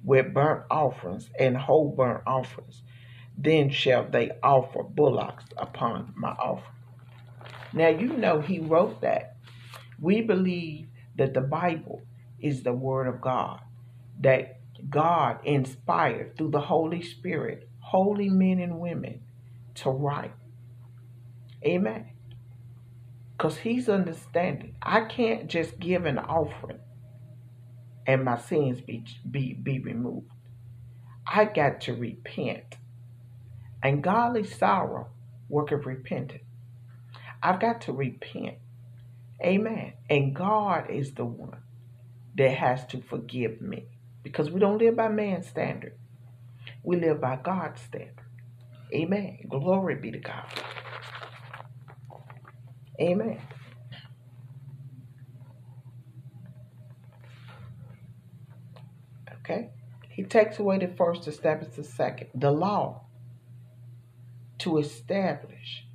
with 0.03 0.33
burnt 0.33 0.65
offerings 0.71 1.29
and 1.39 1.57
whole 1.57 1.95
burnt 1.95 2.23
offerings 2.27 2.83
then 3.37 3.71
shall 3.71 4.09
they 4.09 4.31
offer 4.43 4.83
bullocks 4.83 5.45
upon 5.57 6.13
my 6.17 6.31
offering. 6.31 6.73
Now, 7.73 7.89
you 7.89 8.17
know, 8.17 8.41
he 8.41 8.59
wrote 8.59 9.03
that. 9.03 9.37
We 10.01 10.23
believe 10.23 10.89
that 11.17 11.35
the 11.35 11.41
Bible 11.41 12.03
is 12.41 12.63
the 12.63 12.73
Word 12.73 13.07
of 13.07 13.21
God, 13.21 13.61
that 14.21 14.61
God 14.89 15.39
inspired 15.45 16.37
through 16.37 16.51
the 16.51 16.61
Holy 16.61 17.03
Spirit 17.03 17.69
holy 17.81 18.29
men 18.29 18.59
and 18.59 18.81
women 18.81 19.21
to 19.75 19.91
write. 19.91 20.33
Amen. 21.65 22.11
Because 23.37 23.59
he's 23.59 23.89
understanding. 23.89 24.75
I 24.83 25.03
can't 25.03 25.47
just 25.47 25.79
give 25.79 26.05
an 26.05 26.19
offering 26.19 26.81
and 28.07 28.25
my 28.25 28.39
sins 28.39 28.81
be, 28.81 29.05
be, 29.31 29.53
be 29.55 29.79
removed. 29.79 30.31
I 31.27 31.45
got 31.45 31.81
to 31.83 31.95
repent 31.95 32.77
and 33.87 34.03
godly 34.03 34.43
sorrow 34.43 35.07
worketh 35.49 35.87
repentance. 35.87 36.43
I've 37.41 37.61
got 37.61 37.83
to 37.83 37.93
repent. 37.93 38.57
Amen. 39.41 39.93
And 40.11 40.35
God 40.35 40.91
is 40.91 41.15
the 41.15 41.25
one 41.25 41.63
that 42.37 42.51
has 42.51 42.85
to 42.87 43.01
forgive 43.01 43.61
me. 43.61 43.87
Because 44.25 44.51
we 44.51 44.59
don't 44.59 44.79
live 44.79 44.97
by 44.97 45.07
man's 45.07 45.47
standard. 45.47 45.97
We 46.83 46.97
live 46.97 47.21
by 47.21 47.37
God's 47.37 47.81
standard. 47.81 48.25
Amen. 48.93 49.39
Glory 49.49 49.95
be 49.95 50.11
to 50.11 50.19
God. 50.19 50.47
Amen. 53.01 53.41
Okay? 59.43 59.71
He 60.09 60.25
takes 60.25 60.59
away 60.59 60.79
the 60.79 60.89
first, 60.89 61.29
establishes 61.29 61.77
the 61.77 61.85
second. 61.85 62.31
The 62.35 62.51
law 62.51 63.06
to 64.67 64.79
establish 64.79 65.87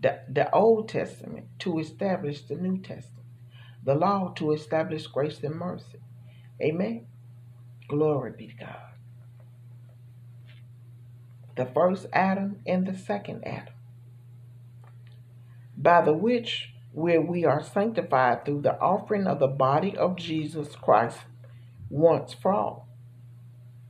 the, 0.00 0.18
the 0.28 0.52
Old 0.52 0.88
Testament, 0.88 1.46
to 1.60 1.78
establish 1.78 2.42
the 2.42 2.56
New 2.56 2.78
Testament, 2.78 3.28
the 3.84 3.94
law 3.94 4.32
to 4.38 4.50
establish 4.50 5.06
grace 5.06 5.38
and 5.44 5.54
mercy. 5.54 6.00
Amen. 6.60 7.06
Glory 7.86 8.32
be 8.36 8.48
to 8.48 8.54
God. 8.54 8.76
The 11.56 11.66
first 11.66 12.06
Adam 12.12 12.58
and 12.66 12.88
the 12.88 12.98
second 12.98 13.46
Adam, 13.46 13.74
by 15.76 16.02
the 16.02 16.12
which 16.12 16.70
where 16.90 17.20
we 17.20 17.44
are 17.44 17.62
sanctified 17.62 18.44
through 18.44 18.62
the 18.62 18.76
offering 18.80 19.28
of 19.28 19.38
the 19.38 19.46
body 19.46 19.96
of 19.96 20.16
Jesus 20.16 20.74
Christ 20.74 21.18
once 21.88 22.34
for 22.34 22.52
all. 22.52 22.88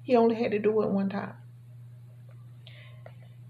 He 0.02 0.14
only 0.14 0.34
had 0.34 0.50
to 0.50 0.58
do 0.58 0.82
it 0.82 0.90
one 0.90 1.08
time. 1.08 1.36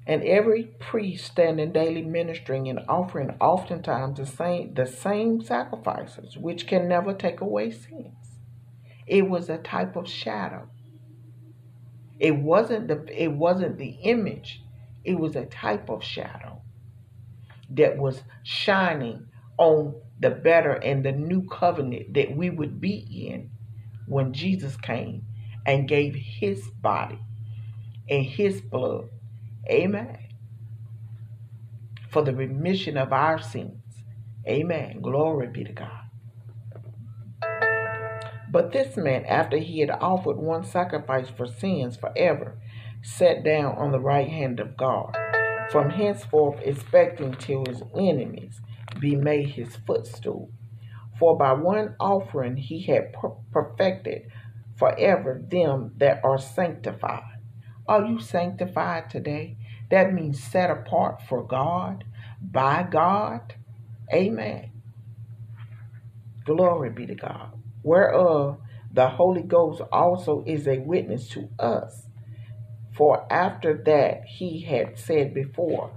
And 0.06 0.24
every 0.24 0.64
priest 0.80 1.26
standing 1.26 1.72
daily 1.72 2.02
ministering 2.02 2.68
and 2.68 2.80
offering 2.88 3.36
oftentimes 3.40 4.18
the 4.18 4.26
same 4.26 4.74
the 4.74 4.86
same 4.86 5.42
sacrifices, 5.42 6.36
which 6.36 6.66
can 6.66 6.88
never 6.88 7.14
take 7.14 7.40
away 7.40 7.70
sins. 7.70 8.40
It 9.06 9.28
was 9.28 9.48
a 9.48 9.58
type 9.58 9.96
of 9.96 10.08
shadow. 10.08 10.68
It 12.18 12.36
wasn't 12.36 12.88
the 12.88 13.04
it 13.22 13.32
wasn't 13.32 13.78
the 13.78 13.90
image. 14.02 14.62
It 15.04 15.18
was 15.18 15.36
a 15.36 15.46
type 15.46 15.88
of 15.88 16.02
shadow 16.02 16.62
that 17.70 17.98
was 17.98 18.22
shining 18.42 19.28
on 19.58 19.94
the 20.20 20.30
better 20.30 20.72
and 20.72 21.04
the 21.04 21.12
new 21.12 21.46
covenant 21.48 22.14
that 22.14 22.36
we 22.36 22.50
would 22.50 22.80
be 22.80 23.28
in 23.28 23.50
when 24.06 24.32
Jesus 24.32 24.76
came 24.76 25.24
and 25.66 25.88
gave 25.88 26.14
his 26.14 26.68
body 26.80 27.18
and 28.08 28.24
his 28.24 28.60
blood 28.60 29.08
Amen. 29.68 30.18
For 32.10 32.22
the 32.22 32.34
remission 32.34 32.96
of 32.96 33.12
our 33.12 33.40
sins. 33.40 33.82
Amen. 34.46 35.00
Glory 35.00 35.48
be 35.48 35.64
to 35.64 35.72
God. 35.72 36.02
But 38.50 38.72
this 38.72 38.96
man, 38.98 39.24
after 39.24 39.56
he 39.56 39.80
had 39.80 39.90
offered 39.90 40.36
one 40.36 40.64
sacrifice 40.64 41.28
for 41.30 41.46
sins 41.46 41.96
forever, 41.96 42.58
sat 43.02 43.44
down 43.44 43.76
on 43.78 43.92
the 43.92 44.00
right 44.00 44.28
hand 44.28 44.60
of 44.60 44.76
God, 44.76 45.16
from 45.70 45.90
henceforth 45.90 46.60
expecting 46.62 47.34
till 47.34 47.64
his 47.66 47.82
enemies 47.98 48.60
be 49.00 49.16
made 49.16 49.48
his 49.50 49.76
footstool. 49.86 50.50
For 51.18 51.38
by 51.38 51.54
one 51.54 51.96
offering 51.98 52.56
he 52.56 52.82
had 52.82 53.14
perfected 53.52 54.22
forever 54.76 55.42
them 55.48 55.94
that 55.96 56.20
are 56.24 56.38
sanctified. 56.38 57.31
Are 57.88 58.04
you 58.04 58.20
sanctified 58.20 59.10
today? 59.10 59.56
That 59.90 60.14
means 60.14 60.42
set 60.42 60.70
apart 60.70 61.22
for 61.28 61.44
God, 61.46 62.04
by 62.42 62.84
God. 62.84 63.54
Amen. 64.12 64.70
Glory 66.44 66.90
be 66.90 67.06
to 67.06 67.14
God. 67.14 67.52
Whereof 67.82 68.58
The 68.92 69.08
Holy 69.08 69.42
Ghost 69.42 69.82
also 69.92 70.44
is 70.46 70.68
a 70.68 70.78
witness 70.78 71.28
to 71.30 71.48
us. 71.58 72.08
For 72.96 73.32
after 73.32 73.82
that 73.86 74.24
he 74.26 74.62
had 74.62 74.98
said 74.98 75.34
before, 75.34 75.92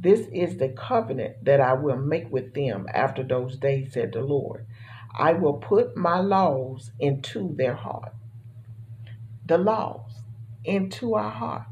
This 0.00 0.28
is 0.32 0.58
the 0.58 0.70
covenant 0.70 1.44
that 1.44 1.60
I 1.60 1.74
will 1.74 1.96
make 1.98 2.30
with 2.32 2.54
them 2.54 2.86
after 2.94 3.24
those 3.24 3.56
days, 3.58 3.94
said 3.94 4.12
the 4.12 4.22
Lord. 4.22 4.66
I 5.16 5.34
will 5.34 5.54
put 5.54 5.96
my 5.96 6.20
laws 6.20 6.92
into 7.00 7.54
their 7.56 7.74
heart. 7.74 8.14
The 9.46 9.58
laws 9.58 10.11
into 10.64 11.14
our 11.14 11.30
heart 11.30 11.62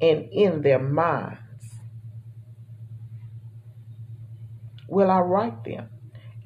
and 0.00 0.28
in 0.30 0.62
their 0.62 0.78
minds 0.78 1.40
will 4.88 5.10
I 5.10 5.20
write 5.20 5.64
them, 5.64 5.88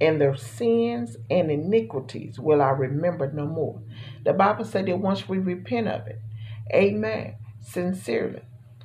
and 0.00 0.20
their 0.20 0.36
sins 0.36 1.16
and 1.28 1.50
iniquities 1.50 2.38
will 2.38 2.62
I 2.62 2.70
remember 2.70 3.30
no 3.32 3.46
more. 3.46 3.82
The 4.24 4.32
Bible 4.32 4.64
said 4.64 4.86
that 4.86 4.98
once 4.98 5.28
we 5.28 5.38
repent 5.38 5.88
of 5.88 6.06
it, 6.06 6.20
amen, 6.72 7.36
sincerely, 7.60 8.42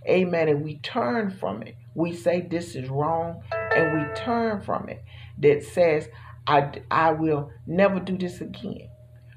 amen, 0.07 0.49
and 0.49 0.63
we 0.63 0.77
turn 0.79 1.31
from 1.31 1.63
it, 1.63 1.75
we 1.93 2.13
say 2.13 2.41
this 2.41 2.75
is 2.75 2.89
wrong, 2.89 3.41
and 3.51 3.97
we 3.97 4.15
turn 4.15 4.61
from 4.61 4.89
it, 4.89 5.03
that 5.37 5.63
says, 5.63 6.09
I, 6.47 6.81
I 6.91 7.11
will 7.11 7.51
never 7.65 7.99
do 7.99 8.17
this 8.17 8.41
again. 8.41 8.89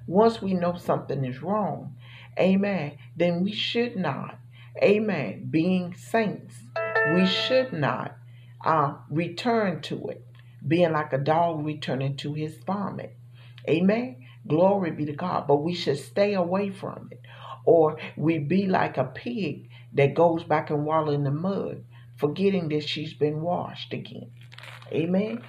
Once 0.09 0.43
we 0.43 0.55
know 0.55 0.75
something 0.77 1.25
is 1.25 1.43
wrong, 1.43 1.95
amen, 2.41 2.99
then 3.17 3.45
we 3.45 3.53
should 3.53 3.95
not, 3.95 4.39
amen, 4.83 5.47
being 5.51 5.95
saints, 5.95 6.55
we 7.15 7.27
should 7.27 7.73
not 7.73 8.17
uh, 8.65 8.95
return 9.11 9.81
to 9.83 10.09
it, 10.09 10.25
being 10.67 10.93
like 10.93 11.13
a 11.13 11.19
dog 11.19 11.65
returning 11.65 12.17
to 12.17 12.35
his 12.35 12.57
vomit. 12.67 13.17
Amen. 13.69 14.25
Glory 14.47 14.93
be 14.93 15.05
to 15.07 15.13
God. 15.13 15.47
But 15.47 15.59
we 15.59 15.75
should 15.75 15.99
stay 15.99 16.35
away 16.35 16.71
from 16.71 17.09
it. 17.13 17.21
Or 17.67 17.99
we 18.17 18.39
be 18.39 18.67
like 18.67 18.97
a 18.97 19.05
pig 19.05 19.69
that 19.93 20.15
goes 20.15 20.43
back 20.43 20.71
and 20.71 20.87
wallow 20.87 21.13
in 21.13 21.25
the 21.25 21.31
mud, 21.31 21.85
forgetting 22.17 22.69
that 22.71 22.89
she's 22.89 23.15
been 23.15 23.43
washed 23.43 23.93
again. 23.93 24.31
Amen. 24.93 25.43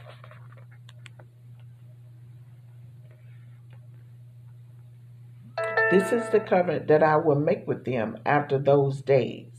This 5.92 6.12
is 6.12 6.30
the 6.30 6.40
covenant 6.40 6.88
that 6.88 7.04
I 7.04 7.18
will 7.18 7.40
make 7.40 7.68
with 7.68 7.86
them 7.86 8.18
after 8.26 8.60
those 8.60 9.02
days 9.02 9.50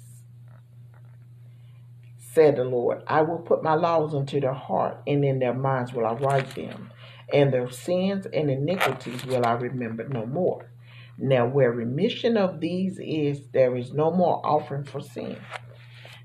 said 2.32 2.56
the 2.56 2.64
Lord. 2.64 3.02
I 3.06 3.22
will 3.22 3.38
put 3.38 3.62
my 3.62 3.74
laws 3.74 4.14
into 4.14 4.40
their 4.40 4.54
heart, 4.54 4.98
and 5.06 5.24
in 5.24 5.38
their 5.40 5.54
minds 5.54 5.92
will 5.92 6.06
I 6.06 6.12
write 6.12 6.54
them, 6.54 6.90
and 7.32 7.52
their 7.52 7.70
sins 7.70 8.26
and 8.32 8.50
iniquities 8.50 9.24
will 9.24 9.44
I 9.44 9.52
remember 9.52 10.08
no 10.08 10.26
more. 10.26 10.70
Now, 11.18 11.46
where 11.46 11.70
remission 11.72 12.36
of 12.36 12.60
these 12.60 12.98
is, 13.02 13.48
there 13.52 13.76
is 13.76 13.92
no 13.92 14.10
more 14.10 14.40
offering 14.44 14.84
for 14.84 15.00
sin. 15.00 15.36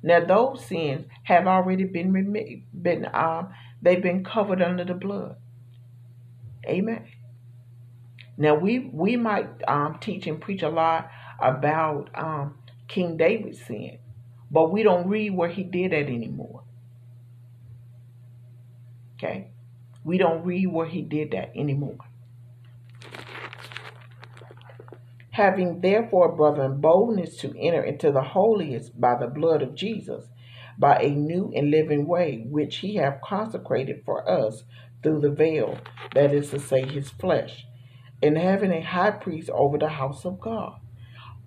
Now, 0.03 0.23
those 0.23 0.65
sins 0.65 1.07
have 1.23 1.47
already 1.47 1.85
been 1.85 2.13
been 2.71 3.09
um, 3.13 3.49
they've 3.81 4.01
been 4.01 4.23
covered 4.23 4.61
under 4.61 4.85
the 4.85 4.93
blood. 4.93 5.35
Amen. 6.65 7.05
Now, 8.37 8.55
we 8.55 8.79
we 8.79 9.15
might 9.15 9.47
um, 9.67 9.97
teach 9.99 10.27
and 10.27 10.41
preach 10.41 10.61
a 10.61 10.69
lot 10.69 11.09
about 11.39 12.09
um, 12.15 12.55
King 12.87 13.17
David's 13.17 13.63
sin, 13.65 13.99
but 14.51 14.71
we 14.71 14.83
don't 14.83 15.07
read 15.07 15.33
where 15.35 15.49
he 15.49 15.63
did 15.63 15.91
that 15.91 16.07
anymore. 16.07 16.63
Okay? 19.15 19.51
We 20.03 20.17
don't 20.17 20.43
read 20.43 20.67
where 20.67 20.85
he 20.85 21.01
did 21.01 21.31
that 21.31 21.51
anymore. 21.55 21.97
Having 25.31 25.81
therefore, 25.81 26.35
brethren, 26.35 26.79
boldness 26.79 27.35
to 27.37 27.53
enter 27.59 27.83
into 27.83 28.11
the 28.11 28.21
holiest 28.21 28.99
by 28.99 29.15
the 29.19 29.27
blood 29.27 29.61
of 29.61 29.75
Jesus, 29.75 30.25
by 30.77 30.99
a 30.99 31.09
new 31.09 31.51
and 31.55 31.71
living 31.71 32.07
way, 32.07 32.45
which 32.49 32.77
he 32.77 32.95
hath 32.95 33.21
consecrated 33.21 34.03
for 34.05 34.29
us 34.29 34.63
through 35.03 35.21
the 35.21 35.31
veil, 35.31 35.77
that 36.13 36.33
is 36.33 36.51
to 36.51 36.59
say, 36.59 36.85
his 36.85 37.09
flesh, 37.09 37.65
and 38.21 38.37
having 38.37 38.71
a 38.71 38.81
high 38.81 39.11
priest 39.11 39.49
over 39.49 39.77
the 39.77 39.89
house 39.89 40.25
of 40.25 40.39
God. 40.39 40.79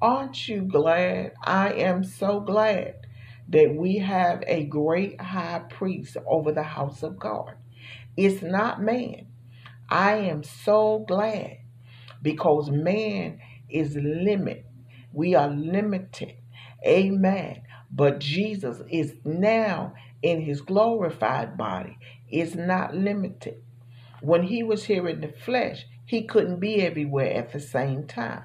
Aren't 0.00 0.48
you 0.48 0.62
glad? 0.62 1.32
I 1.42 1.72
am 1.72 2.04
so 2.04 2.40
glad 2.40 2.94
that 3.48 3.74
we 3.74 3.98
have 3.98 4.44
a 4.46 4.64
great 4.64 5.20
high 5.20 5.62
priest 5.70 6.16
over 6.26 6.52
the 6.52 6.62
house 6.62 7.02
of 7.02 7.18
God. 7.18 7.54
It's 8.16 8.42
not 8.42 8.80
man. 8.82 9.26
I 9.88 10.16
am 10.16 10.42
so 10.42 11.04
glad 11.08 11.58
because 12.22 12.70
man 12.70 13.40
is 13.68 13.96
limited. 13.96 14.64
We 15.12 15.34
are 15.34 15.48
limited. 15.48 16.34
Amen. 16.86 17.62
But 17.90 18.20
Jesus 18.20 18.82
is 18.90 19.14
now 19.24 19.94
in 20.22 20.42
his 20.42 20.60
glorified 20.60 21.56
body, 21.56 21.98
is 22.30 22.54
not 22.54 22.94
limited. 22.94 23.62
When 24.20 24.42
he 24.42 24.62
was 24.62 24.84
here 24.84 25.08
in 25.08 25.20
the 25.20 25.28
flesh, 25.28 25.86
he 26.08 26.24
couldn't 26.24 26.60
be 26.60 26.82
everywhere 26.82 27.32
at 27.34 27.52
the 27.52 27.60
same 27.60 28.08
time. 28.08 28.44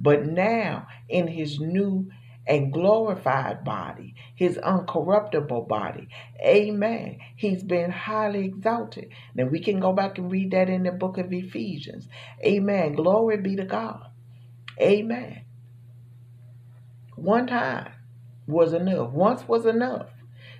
But 0.00 0.26
now, 0.26 0.88
in 1.08 1.28
his 1.28 1.60
new 1.60 2.10
and 2.46 2.72
glorified 2.72 3.64
body, 3.64 4.16
his 4.36 4.58
uncorruptible 4.58 5.68
body. 5.68 6.08
Amen. 6.44 7.18
He's 7.36 7.64
been 7.64 7.90
highly 7.90 8.46
exalted. 8.46 9.10
Now 9.34 9.46
we 9.46 9.60
can 9.60 9.80
go 9.80 9.94
back 9.94 10.18
and 10.18 10.32
read 10.32 10.52
that 10.52 10.70
in 10.70 10.84
the 10.84 10.92
book 10.92 11.18
of 11.18 11.32
Ephesians. 11.32 12.08
Amen. 12.44 12.94
Glory 12.94 13.38
be 13.38 13.56
to 13.56 13.64
God. 13.66 14.08
Amen. 14.80 15.44
One 17.16 17.46
time 17.46 17.92
was 18.46 18.72
enough. 18.74 19.12
Once 19.12 19.48
was 19.48 19.66
enough. 19.66 20.08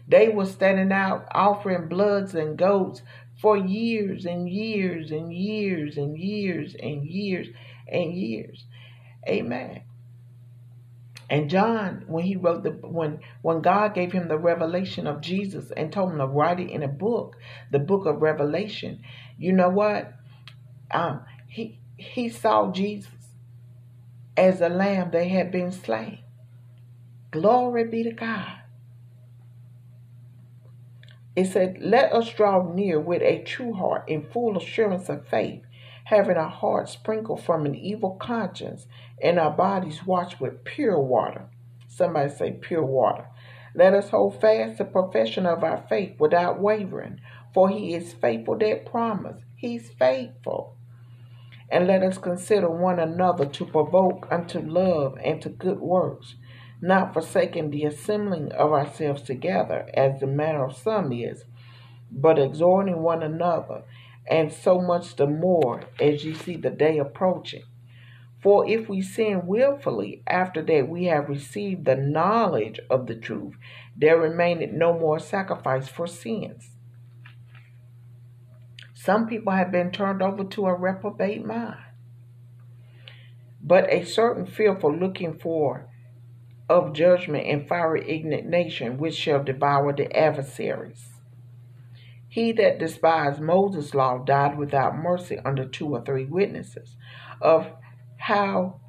They 0.08 0.28
were 0.28 0.46
standing 0.46 0.92
out 0.92 1.26
offering 1.34 1.88
bloods 1.88 2.34
and 2.34 2.58
goats 2.58 3.02
for 3.44 3.58
years 3.58 4.24
and 4.24 4.48
years 4.48 5.12
and 5.12 5.30
years 5.30 5.98
and 5.98 6.18
years 6.18 6.74
and 6.82 7.06
years 7.06 7.48
and 7.86 8.14
years. 8.14 8.64
Amen. 9.28 9.82
And 11.28 11.50
John, 11.50 12.04
when 12.06 12.24
he 12.24 12.36
wrote 12.36 12.62
the 12.62 12.70
when 12.70 13.20
when 13.42 13.60
God 13.60 13.94
gave 13.94 14.12
him 14.12 14.28
the 14.28 14.38
revelation 14.38 15.06
of 15.06 15.20
Jesus 15.20 15.70
and 15.76 15.92
told 15.92 16.12
him 16.12 16.18
to 16.20 16.26
write 16.26 16.58
it 16.58 16.70
in 16.70 16.82
a 16.82 16.88
book, 16.88 17.36
the 17.70 17.78
book 17.78 18.06
of 18.06 18.22
Revelation, 18.22 19.02
you 19.38 19.52
know 19.52 19.68
what? 19.68 20.14
Um, 20.90 21.22
he 21.48 21.80
he 21.98 22.30
saw 22.30 22.72
Jesus 22.72 23.10
as 24.38 24.62
a 24.62 24.70
lamb 24.70 25.10
that 25.12 25.28
had 25.28 25.52
been 25.52 25.72
slain. 25.72 26.20
Glory 27.30 27.84
be 27.84 28.04
to 28.04 28.12
God. 28.12 28.63
It 31.36 31.46
said, 31.46 31.78
Let 31.80 32.12
us 32.12 32.32
draw 32.32 32.62
near 32.72 33.00
with 33.00 33.22
a 33.22 33.42
true 33.42 33.72
heart 33.72 34.08
in 34.08 34.22
full 34.30 34.56
assurance 34.56 35.08
of 35.08 35.26
faith, 35.26 35.62
having 36.04 36.36
our 36.36 36.48
hearts 36.48 36.92
sprinkled 36.92 37.42
from 37.42 37.66
an 37.66 37.74
evil 37.74 38.16
conscience 38.20 38.86
and 39.20 39.38
our 39.38 39.50
bodies 39.50 40.06
washed 40.06 40.40
with 40.40 40.64
pure 40.64 41.00
water. 41.00 41.46
Somebody 41.88 42.30
say 42.30 42.52
pure 42.52 42.84
water. 42.84 43.26
Let 43.74 43.94
us 43.94 44.10
hold 44.10 44.40
fast 44.40 44.78
the 44.78 44.84
profession 44.84 45.46
of 45.46 45.64
our 45.64 45.84
faith 45.88 46.20
without 46.20 46.60
wavering, 46.60 47.20
for 47.52 47.68
he 47.68 47.94
is 47.94 48.12
faithful 48.12 48.56
that 48.58 48.86
promise. 48.86 49.42
He's 49.56 49.90
faithful. 49.90 50.76
And 51.68 51.88
let 51.88 52.02
us 52.02 52.18
consider 52.18 52.70
one 52.70 53.00
another 53.00 53.46
to 53.46 53.66
provoke 53.66 54.28
unto 54.30 54.60
love 54.60 55.18
and 55.24 55.42
to 55.42 55.48
good 55.48 55.80
works, 55.80 56.36
not 56.84 57.14
forsaking 57.14 57.70
the 57.70 57.84
assembling 57.84 58.52
of 58.52 58.70
ourselves 58.70 59.22
together, 59.22 59.88
as 59.94 60.20
the 60.20 60.26
manner 60.26 60.66
of 60.66 60.76
some 60.76 61.10
is, 61.12 61.44
but 62.10 62.38
exhorting 62.38 63.02
one 63.02 63.22
another, 63.22 63.82
and 64.26 64.52
so 64.52 64.80
much 64.80 65.16
the 65.16 65.26
more 65.26 65.80
as 65.98 66.24
ye 66.24 66.34
see 66.34 66.56
the 66.56 66.68
day 66.68 66.98
approaching. 66.98 67.62
For 68.42 68.68
if 68.68 68.86
we 68.86 69.00
sin 69.00 69.46
willfully 69.46 70.22
after 70.26 70.60
that 70.60 70.86
we 70.86 71.04
have 71.06 71.30
received 71.30 71.86
the 71.86 71.96
knowledge 71.96 72.78
of 72.90 73.06
the 73.06 73.14
truth, 73.14 73.54
there 73.96 74.18
remaineth 74.18 74.72
no 74.72 74.92
more 74.92 75.18
sacrifice 75.18 75.88
for 75.88 76.06
sins. 76.06 76.72
Some 78.92 79.26
people 79.26 79.54
have 79.54 79.72
been 79.72 79.90
turned 79.90 80.20
over 80.20 80.44
to 80.44 80.66
a 80.66 80.74
reprobate 80.74 81.46
mind. 81.46 81.80
But 83.62 83.90
a 83.90 84.04
certain 84.04 84.44
fearful 84.44 84.94
looking 84.94 85.38
for 85.38 85.88
of 86.68 86.92
judgment 86.92 87.46
and 87.46 87.68
fiery 87.68 88.08
indignation 88.08 88.98
which 88.98 89.14
shall 89.14 89.42
devour 89.42 89.92
the 89.92 90.14
adversaries. 90.16 91.10
He 92.28 92.52
that 92.52 92.78
despised 92.78 93.40
Moses' 93.40 93.94
law 93.94 94.18
died 94.18 94.58
without 94.58 94.96
mercy 94.96 95.38
under 95.44 95.64
two 95.64 95.94
or 95.94 96.04
three 96.04 96.24
witnesses. 96.24 96.96
Of 97.40 97.68
how 98.16 98.80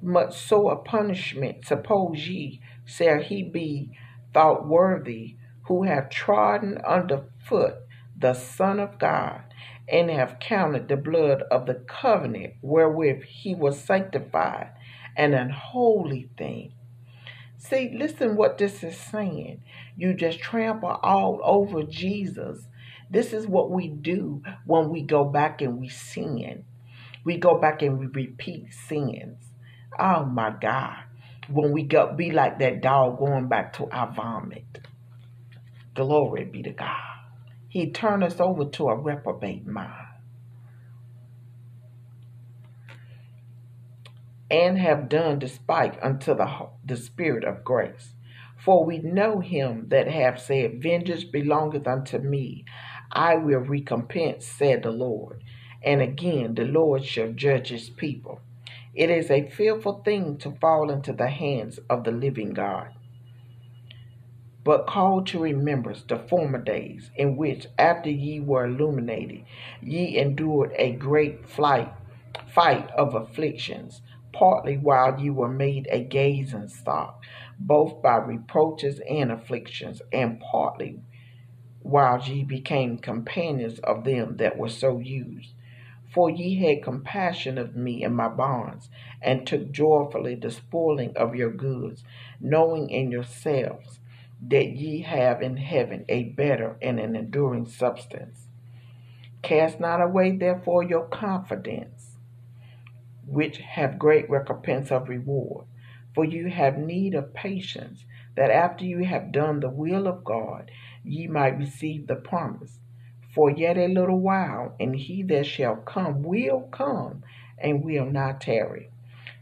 much 0.00 0.36
so 0.36 0.70
a 0.70 0.76
punishment 0.76 1.66
suppose 1.66 2.28
ye 2.28 2.60
shall 2.84 3.20
he 3.20 3.42
be 3.42 3.90
thought 4.32 4.66
worthy 4.66 5.36
who 5.66 5.82
have 5.82 6.08
trodden 6.08 6.78
under 6.86 7.24
foot 7.44 7.74
the 8.16 8.32
Son 8.32 8.80
of 8.80 8.98
God 8.98 9.42
and 9.88 10.10
have 10.10 10.38
counted 10.38 10.88
the 10.88 10.96
blood 10.96 11.42
of 11.50 11.66
the 11.66 11.74
covenant 11.74 12.54
wherewith 12.62 13.22
he 13.24 13.54
was 13.54 13.78
sanctified 13.78 14.70
an 15.16 15.34
unholy 15.34 16.30
thing. 16.36 16.72
See, 17.68 17.92
listen 17.96 18.36
what 18.36 18.58
this 18.58 18.84
is 18.84 18.96
saying. 18.96 19.62
You 19.96 20.14
just 20.14 20.38
trample 20.38 20.98
all 21.02 21.40
over 21.42 21.82
Jesus. 21.82 22.68
This 23.10 23.32
is 23.32 23.46
what 23.46 23.70
we 23.70 23.88
do 23.88 24.42
when 24.66 24.88
we 24.90 25.02
go 25.02 25.24
back 25.24 25.62
and 25.62 25.80
we 25.80 25.88
sin. 25.88 26.64
We 27.24 27.38
go 27.38 27.58
back 27.58 27.82
and 27.82 27.98
we 27.98 28.06
repeat 28.06 28.72
sins. 28.72 29.38
Oh 29.98 30.24
my 30.24 30.54
God. 30.60 30.96
When 31.48 31.72
we 31.72 31.82
go 31.82 32.12
be 32.14 32.30
like 32.30 32.58
that 32.60 32.82
dog 32.82 33.18
going 33.18 33.48
back 33.48 33.72
to 33.74 33.90
our 33.90 34.12
vomit. 34.12 34.80
Glory 35.94 36.44
be 36.44 36.62
to 36.62 36.72
God. 36.72 36.96
He 37.68 37.90
turned 37.90 38.24
us 38.24 38.40
over 38.40 38.64
to 38.66 38.88
a 38.88 38.96
reprobate 38.96 39.66
mind. 39.66 40.06
And 44.50 44.78
have 44.78 45.08
done 45.08 45.38
despite 45.38 46.02
unto 46.02 46.34
the, 46.34 46.68
the 46.84 46.96
Spirit 46.96 47.44
of 47.44 47.64
grace. 47.64 48.14
For 48.56 48.84
we 48.84 48.98
know 48.98 49.40
him 49.40 49.88
that 49.88 50.08
have 50.08 50.40
said, 50.40 50.82
Vengeance 50.82 51.24
belongeth 51.24 51.86
unto 51.86 52.18
me, 52.18 52.64
I 53.12 53.36
will 53.36 53.60
recompense, 53.60 54.46
said 54.46 54.82
the 54.82 54.90
Lord. 54.90 55.42
And 55.82 56.00
again, 56.00 56.54
the 56.54 56.64
Lord 56.64 57.04
shall 57.04 57.32
judge 57.32 57.68
his 57.68 57.90
people. 57.90 58.40
It 58.94 59.10
is 59.10 59.30
a 59.30 59.48
fearful 59.48 60.02
thing 60.04 60.38
to 60.38 60.52
fall 60.52 60.90
into 60.90 61.12
the 61.12 61.28
hands 61.28 61.78
of 61.90 62.04
the 62.04 62.10
living 62.12 62.54
God. 62.54 62.88
But 64.64 64.86
call 64.86 65.22
to 65.24 65.38
remembrance 65.38 66.02
the 66.02 66.18
former 66.18 66.60
days, 66.60 67.10
in 67.14 67.36
which, 67.36 67.68
after 67.78 68.10
ye 68.10 68.40
were 68.40 68.64
illuminated, 68.64 69.44
ye 69.80 70.18
endured 70.18 70.72
a 70.76 70.92
great 70.92 71.48
flight, 71.48 71.92
fight 72.52 72.90
of 72.92 73.14
afflictions 73.14 74.02
partly 74.38 74.76
while 74.76 75.18
you 75.18 75.32
were 75.32 75.48
made 75.48 75.88
a 75.90 76.04
gazing 76.04 76.68
stock, 76.68 77.24
both 77.58 78.02
by 78.02 78.16
reproaches 78.16 79.00
and 79.08 79.32
afflictions, 79.32 80.02
and 80.12 80.38
partly 80.40 81.00
while 81.80 82.20
ye 82.20 82.44
became 82.44 82.98
companions 82.98 83.78
of 83.78 84.04
them 84.04 84.36
that 84.36 84.58
were 84.58 84.68
so 84.68 84.98
used. 84.98 85.54
For 86.12 86.28
ye 86.28 86.56
had 86.62 86.84
compassion 86.84 87.56
of 87.56 87.76
me 87.76 88.02
in 88.02 88.14
my 88.14 88.28
bonds, 88.28 88.90
and 89.22 89.46
took 89.46 89.72
joyfully 89.72 90.34
the 90.34 90.50
spoiling 90.50 91.16
of 91.16 91.34
your 91.34 91.50
goods, 91.50 92.04
knowing 92.38 92.90
in 92.90 93.10
yourselves 93.10 94.00
that 94.48 94.68
ye 94.68 95.00
have 95.00 95.40
in 95.40 95.56
heaven 95.56 96.04
a 96.10 96.24
better 96.24 96.76
and 96.82 97.00
an 97.00 97.16
enduring 97.16 97.66
substance. 97.66 98.48
Cast 99.42 99.80
not 99.80 100.02
away 100.02 100.32
therefore 100.32 100.82
your 100.82 101.06
confidence 101.06 101.95
which 103.26 103.58
have 103.58 103.98
great 103.98 104.30
recompense 104.30 104.90
of 104.90 105.08
reward. 105.08 105.66
For 106.14 106.24
you 106.24 106.48
have 106.48 106.78
need 106.78 107.14
of 107.14 107.34
patience, 107.34 108.04
that 108.36 108.50
after 108.50 108.84
you 108.84 109.04
have 109.04 109.32
done 109.32 109.60
the 109.60 109.68
will 109.68 110.06
of 110.06 110.24
God, 110.24 110.70
ye 111.04 111.26
might 111.26 111.58
receive 111.58 112.06
the 112.06 112.16
promise. 112.16 112.78
For 113.34 113.50
yet 113.50 113.76
a 113.76 113.88
little 113.88 114.20
while, 114.20 114.74
and 114.80 114.96
he 114.96 115.22
that 115.24 115.46
shall 115.46 115.76
come 115.76 116.22
will 116.22 116.62
come, 116.72 117.22
and 117.58 117.84
will 117.84 118.06
not 118.06 118.40
tarry. 118.40 118.90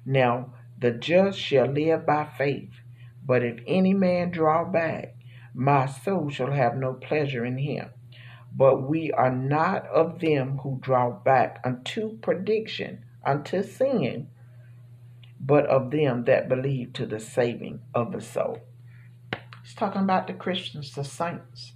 Now 0.04 0.54
the 0.78 0.90
just 0.90 1.38
shall 1.38 1.66
live 1.66 2.04
by 2.06 2.24
faith. 2.24 2.80
But 3.24 3.44
if 3.44 3.60
any 3.66 3.94
man 3.94 4.30
draw 4.30 4.64
back, 4.64 5.14
my 5.54 5.86
soul 5.86 6.30
shall 6.30 6.50
have 6.50 6.76
no 6.76 6.94
pleasure 6.94 7.44
in 7.44 7.58
him. 7.58 7.90
But 8.54 8.88
we 8.88 9.12
are 9.12 9.34
not 9.34 9.86
of 9.86 10.20
them 10.20 10.58
who 10.58 10.78
draw 10.80 11.10
back 11.10 11.60
unto 11.64 12.18
prediction 12.18 13.04
unto 13.26 13.62
sin, 13.62 14.28
but 15.40 15.66
of 15.66 15.90
them 15.90 16.24
that 16.24 16.48
believe 16.48 16.92
to 16.94 17.06
the 17.06 17.20
saving 17.20 17.80
of 17.94 18.12
the 18.12 18.20
soul. 18.20 18.60
He's 19.62 19.74
talking 19.74 20.02
about 20.02 20.26
the 20.26 20.34
Christians, 20.34 20.94
the 20.94 21.04
saints. 21.04 21.72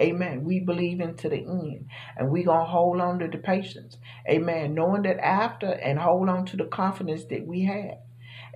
Amen. 0.00 0.44
We 0.44 0.60
believe 0.60 1.00
into 1.00 1.28
the 1.28 1.38
end 1.38 1.86
and 2.16 2.30
we're 2.30 2.44
going 2.44 2.60
to 2.66 2.70
hold 2.70 3.00
on 3.00 3.18
to 3.18 3.28
the 3.28 3.38
patience. 3.38 3.98
Amen. 4.28 4.74
Knowing 4.74 5.02
that 5.02 5.18
after 5.18 5.66
and 5.66 5.98
hold 5.98 6.28
on 6.28 6.46
to 6.46 6.56
the 6.56 6.64
confidence 6.64 7.24
that 7.26 7.46
we 7.46 7.64
have. 7.64 7.98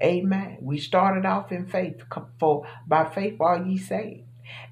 Amen. 0.02 0.58
We 0.60 0.78
started 0.78 1.26
off 1.26 1.52
in 1.52 1.66
faith 1.66 2.02
for 2.38 2.66
by 2.86 3.08
faith 3.10 3.40
are 3.40 3.62
ye 3.62 3.78
saved. 3.78 4.24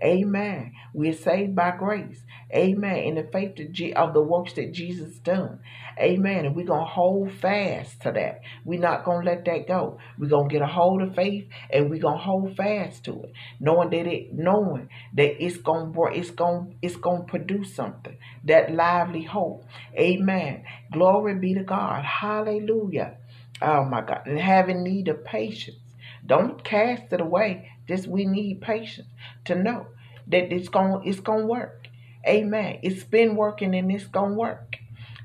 Amen. 0.02 0.72
We're 0.92 1.14
saved 1.14 1.54
by 1.54 1.72
grace. 1.76 2.22
Amen. 2.54 2.96
In 2.96 3.14
the 3.14 3.24
faith 3.32 3.58
of 3.96 4.14
the 4.14 4.22
works 4.22 4.54
that 4.54 4.72
Jesus 4.72 5.18
done. 5.18 5.60
Amen. 5.98 6.46
And 6.46 6.56
we're 6.56 6.66
going 6.66 6.84
to 6.84 6.90
hold 6.90 7.32
fast 7.32 8.02
to 8.02 8.12
that. 8.12 8.40
We're 8.64 8.80
not 8.80 9.04
going 9.04 9.24
to 9.24 9.30
let 9.30 9.44
that 9.46 9.66
go. 9.66 9.98
We're 10.18 10.28
going 10.28 10.48
to 10.48 10.52
get 10.52 10.62
a 10.62 10.66
hold 10.66 11.02
of 11.02 11.14
faith 11.14 11.48
and 11.70 11.90
we're 11.90 12.00
going 12.00 12.18
to 12.18 12.24
hold 12.24 12.56
fast 12.56 13.04
to 13.04 13.22
it. 13.22 13.32
Knowing 13.60 13.90
that 13.90 14.06
it, 14.06 14.32
knowing 14.34 14.88
that 15.14 15.42
it's 15.44 15.56
going 15.58 15.92
to, 15.92 16.04
it's 16.12 16.30
going, 16.30 16.76
it's 16.82 16.96
going 16.96 17.22
to 17.22 17.28
produce 17.28 17.74
something. 17.74 18.16
That 18.44 18.74
lively 18.74 19.22
hope. 19.22 19.64
Amen. 19.96 20.64
Glory 20.92 21.34
be 21.36 21.54
to 21.54 21.64
God. 21.64 22.04
Hallelujah. 22.04 23.16
Oh 23.60 23.84
my 23.84 24.02
God. 24.02 24.22
And 24.26 24.38
having 24.38 24.82
need 24.82 25.08
of 25.08 25.24
patience. 25.24 25.78
Don't 26.24 26.62
cast 26.62 27.12
it 27.12 27.20
away. 27.20 27.70
Just 27.88 28.06
we 28.06 28.26
need 28.26 28.60
patience 28.60 29.08
to 29.46 29.54
know 29.54 29.86
that 30.28 30.52
it's 30.52 30.68
going 30.68 31.02
it's 31.06 31.20
going 31.20 31.40
to 31.40 31.46
work. 31.46 31.81
Amen. 32.26 32.80
It's 32.82 33.04
been 33.04 33.36
working 33.36 33.74
and 33.74 33.90
it's 33.92 34.06
going 34.06 34.32
to 34.32 34.38
work. 34.38 34.76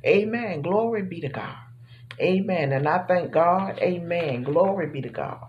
Amen. 0.05 0.61
Glory 0.63 1.03
be 1.03 1.21
to 1.21 1.29
God. 1.29 1.57
Amen. 2.19 2.73
And 2.73 2.87
I 2.87 3.05
thank 3.07 3.31
God. 3.31 3.79
Amen. 3.79 4.43
Glory 4.43 4.87
be 4.87 5.01
to 5.01 5.09
God. 5.09 5.45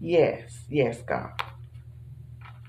Yes. 0.00 0.64
Yes, 0.68 1.02
God. 1.02 1.32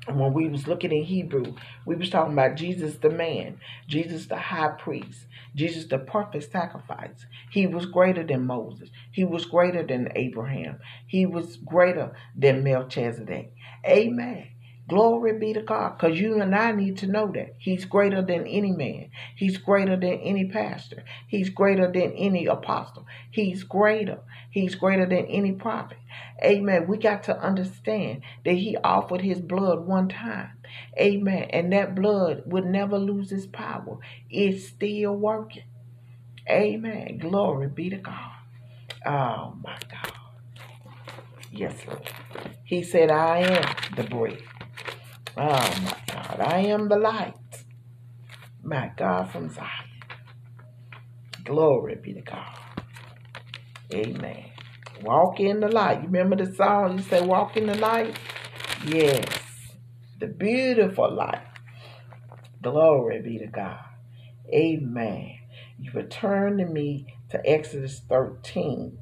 And 0.08 0.20
when 0.20 0.34
we 0.34 0.50
was 0.50 0.68
looking 0.68 0.92
in 0.94 1.04
Hebrew, 1.04 1.56
we 1.86 1.96
was 1.96 2.12
talking 2.12 2.34
about 2.34 2.58
Jesus 2.58 2.98
the 2.98 3.10
man, 3.10 3.60
Jesus 3.88 4.28
the 4.28 4.38
high 4.38 4.70
priest, 4.70 5.28
Jesus 5.56 5.86
the 5.86 6.00
perfect 6.00 6.52
sacrifice. 6.52 7.26
He 7.52 7.68
was 7.68 7.88
greater 7.88 8.24
than 8.24 8.48
Moses. 8.48 8.92
He 9.12 9.26
was 9.26 9.46
greater 9.46 9.84
than 9.84 10.10
Abraham. 10.16 10.80
He 11.08 11.26
was 11.26 11.58
greater 11.58 12.14
than 12.38 12.64
Melchizedek. 12.64 13.54
Amen. 13.88 14.50
Glory 14.90 15.40
be 15.40 15.54
to 15.54 15.62
God. 15.62 15.98
Because 15.98 16.20
you 16.20 16.42
and 16.42 16.56
I 16.56 16.72
need 16.74 16.98
to 17.00 17.08
know 17.08 17.32
that. 17.34 17.56
He's 17.58 17.86
greater 17.86 18.22
than 18.22 18.46
any 18.48 18.72
man. 18.72 19.10
He's 19.36 19.58
greater 19.58 19.96
than 19.96 20.20
any 20.20 20.46
pastor. 20.50 21.04
He's 21.28 21.50
greater 21.50 21.92
than 21.92 22.14
any 22.14 22.46
apostle. 22.48 23.06
He's 23.32 23.64
greater. 23.64 24.20
He's 24.52 24.76
greater 24.76 25.06
than 25.06 25.26
any 25.28 25.54
prophet. 25.54 25.98
Amen. 26.44 26.88
We 26.88 26.98
got 26.98 27.24
to 27.24 27.40
understand 27.40 28.24
that 28.46 28.56
he 28.56 28.78
offered 28.84 29.22
his 29.22 29.42
blood 29.42 29.88
one 29.88 30.10
time. 30.10 30.52
Amen. 31.00 31.46
And 31.52 31.72
that 31.74 31.96
blood 31.96 32.44
would 32.46 32.66
never 32.66 33.00
lose 33.00 33.32
its 33.32 33.48
power. 33.48 34.00
It's 34.30 34.68
still 34.68 35.16
working. 35.16 35.64
Amen. 36.50 37.20
Glory 37.20 37.68
be 37.68 37.90
to 37.90 37.98
God. 37.98 38.32
Oh 39.06 39.56
my 39.64 39.78
God. 39.92 40.14
Yes, 41.52 41.76
Lord. 41.88 42.10
He 42.66 42.84
said, 42.84 43.12
I 43.12 43.40
am 43.40 43.76
the 43.96 44.04
bread. 44.04 44.40
Oh 45.38 45.42
my 45.84 45.98
God, 46.08 46.40
I 46.42 46.60
am 46.60 46.90
the 46.90 46.98
light. 46.98 47.34
My 48.64 48.92
God 48.96 49.32
from 49.32 49.50
Zion. 49.50 49.70
Glory 51.44 51.96
be 51.96 52.14
to 52.14 52.22
God. 52.22 52.58
Amen. 53.94 54.46
Walk 55.04 55.40
in 55.40 55.60
the 55.60 55.68
light. 55.68 56.00
You 56.02 56.08
remember 56.08 56.38
the 56.38 56.54
song? 56.54 56.98
You 56.98 57.04
say, 57.04 57.22
Walk 57.22 57.58
in 57.58 57.68
the 57.68 57.76
light? 57.76 58.18
Yes. 58.86 59.26
The 60.20 60.28
beautiful 60.28 61.14
light. 61.14 61.46
Glory 62.62 63.22
be 63.22 63.40
to 63.40 63.48
God. 63.48 63.80
Amen. 64.54 65.40
You 65.80 65.92
return 65.94 66.58
to 66.60 66.66
me 66.66 67.08
to 67.32 67.42
Exodus 67.50 68.02
13. 68.10 69.00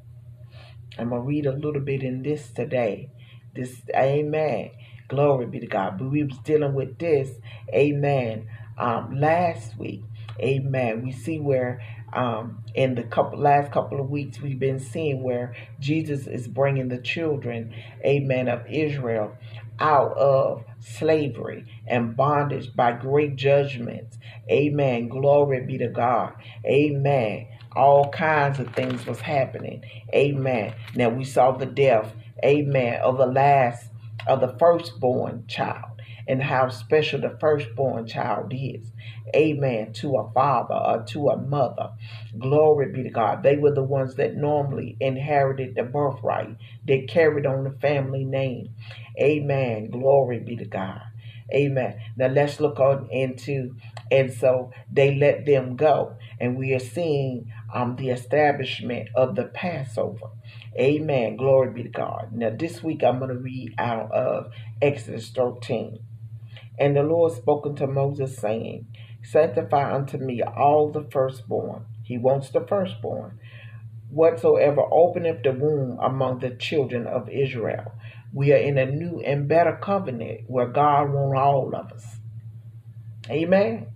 I'm 0.98 1.10
going 1.10 1.22
to 1.22 1.26
read 1.26 1.46
a 1.46 1.52
little 1.52 1.80
bit 1.80 2.02
in 2.02 2.22
this 2.22 2.50
today. 2.50 3.10
This, 3.54 3.82
amen. 3.94 4.70
Glory 5.12 5.44
be 5.44 5.60
to 5.60 5.66
God. 5.66 5.98
But 5.98 6.10
we 6.10 6.24
was 6.24 6.38
dealing 6.38 6.72
with 6.72 6.96
this, 6.98 7.28
amen, 7.68 8.48
um, 8.78 9.20
last 9.20 9.78
week. 9.78 10.02
Amen. 10.40 11.02
We 11.02 11.12
see 11.12 11.38
where 11.38 11.82
um, 12.14 12.64
in 12.74 12.94
the 12.94 13.02
couple 13.02 13.38
last 13.38 13.72
couple 13.72 14.00
of 14.00 14.08
weeks 14.08 14.40
we've 14.40 14.58
been 14.58 14.78
seeing 14.78 15.22
where 15.22 15.54
Jesus 15.80 16.26
is 16.26 16.48
bringing 16.48 16.88
the 16.88 16.96
children, 16.96 17.74
amen, 18.02 18.48
of 18.48 18.66
Israel 18.66 19.36
out 19.78 20.16
of 20.16 20.64
slavery 20.80 21.66
and 21.86 22.16
bondage 22.16 22.74
by 22.74 22.92
great 22.92 23.36
judgments. 23.36 24.16
Amen. 24.50 25.08
Glory 25.08 25.60
be 25.66 25.76
to 25.76 25.88
God. 25.88 26.32
Amen. 26.64 27.48
All 27.76 28.08
kinds 28.08 28.60
of 28.60 28.74
things 28.74 29.04
was 29.04 29.20
happening. 29.20 29.84
Amen. 30.14 30.74
Now 30.94 31.10
we 31.10 31.24
saw 31.24 31.52
the 31.52 31.66
death, 31.66 32.14
amen, 32.42 33.00
of 33.02 33.18
the 33.18 33.26
last 33.26 33.91
of 34.26 34.40
the 34.40 34.56
firstborn 34.58 35.46
child 35.48 36.00
and 36.28 36.42
how 36.42 36.68
special 36.70 37.20
the 37.20 37.36
firstborn 37.40 38.06
child 38.06 38.52
is. 38.54 38.92
Amen. 39.36 39.92
To 39.94 40.16
a 40.16 40.32
father 40.32 40.74
or 40.74 41.04
to 41.08 41.28
a 41.30 41.38
mother. 41.38 41.90
Glory 42.38 42.92
be 42.92 43.02
to 43.04 43.10
God. 43.10 43.42
They 43.42 43.56
were 43.56 43.74
the 43.74 43.82
ones 43.84 44.16
that 44.16 44.36
normally 44.36 44.96
inherited 45.00 45.74
the 45.76 45.84
birthright. 45.84 46.56
They 46.86 47.02
carried 47.02 47.46
on 47.46 47.64
the 47.64 47.72
family 47.80 48.24
name. 48.24 48.74
Amen. 49.20 49.90
Glory 49.90 50.40
be 50.40 50.56
to 50.56 50.66
God. 50.66 51.02
Amen. 51.54 52.00
Now 52.16 52.28
let's 52.28 52.60
look 52.60 52.80
on 52.80 53.08
into, 53.10 53.76
and 54.10 54.32
so 54.32 54.72
they 54.90 55.14
let 55.16 55.46
them 55.46 55.76
go. 55.76 56.16
And 56.40 56.56
we 56.58 56.74
are 56.74 56.80
seeing 56.80 57.52
um, 57.74 57.96
the 57.96 58.10
establishment 58.10 59.10
of 59.14 59.36
the 59.36 59.44
Passover. 59.46 60.28
Amen. 60.78 61.36
Glory 61.36 61.72
be 61.72 61.82
to 61.84 61.88
God. 61.90 62.30
Now 62.32 62.50
this 62.50 62.82
week 62.82 63.02
I'm 63.04 63.18
going 63.18 63.30
to 63.30 63.38
read 63.38 63.74
out 63.78 64.10
of 64.12 64.52
Exodus 64.80 65.30
13. 65.30 66.00
And 66.78 66.96
the 66.96 67.02
Lord 67.02 67.32
spoke 67.32 67.66
unto 67.66 67.86
Moses, 67.86 68.36
saying, 68.36 68.86
Sanctify 69.22 69.94
unto 69.94 70.18
me 70.18 70.42
all 70.42 70.90
the 70.90 71.06
firstborn. 71.10 71.86
He 72.02 72.18
wants 72.18 72.50
the 72.50 72.66
firstborn. 72.66 73.38
Whatsoever 74.10 74.82
openeth 74.90 75.42
the 75.42 75.52
womb 75.52 75.98
among 76.00 76.40
the 76.40 76.50
children 76.50 77.06
of 77.06 77.28
Israel. 77.28 77.92
We 78.32 78.52
are 78.52 78.58
in 78.58 78.78
a 78.78 78.86
new 78.86 79.20
and 79.20 79.48
better 79.48 79.78
covenant 79.80 80.42
where 80.48 80.68
God 80.68 81.12
wants 81.12 81.38
all 81.38 81.74
of 81.74 81.92
us. 81.92 82.16
Amen. 83.30 83.91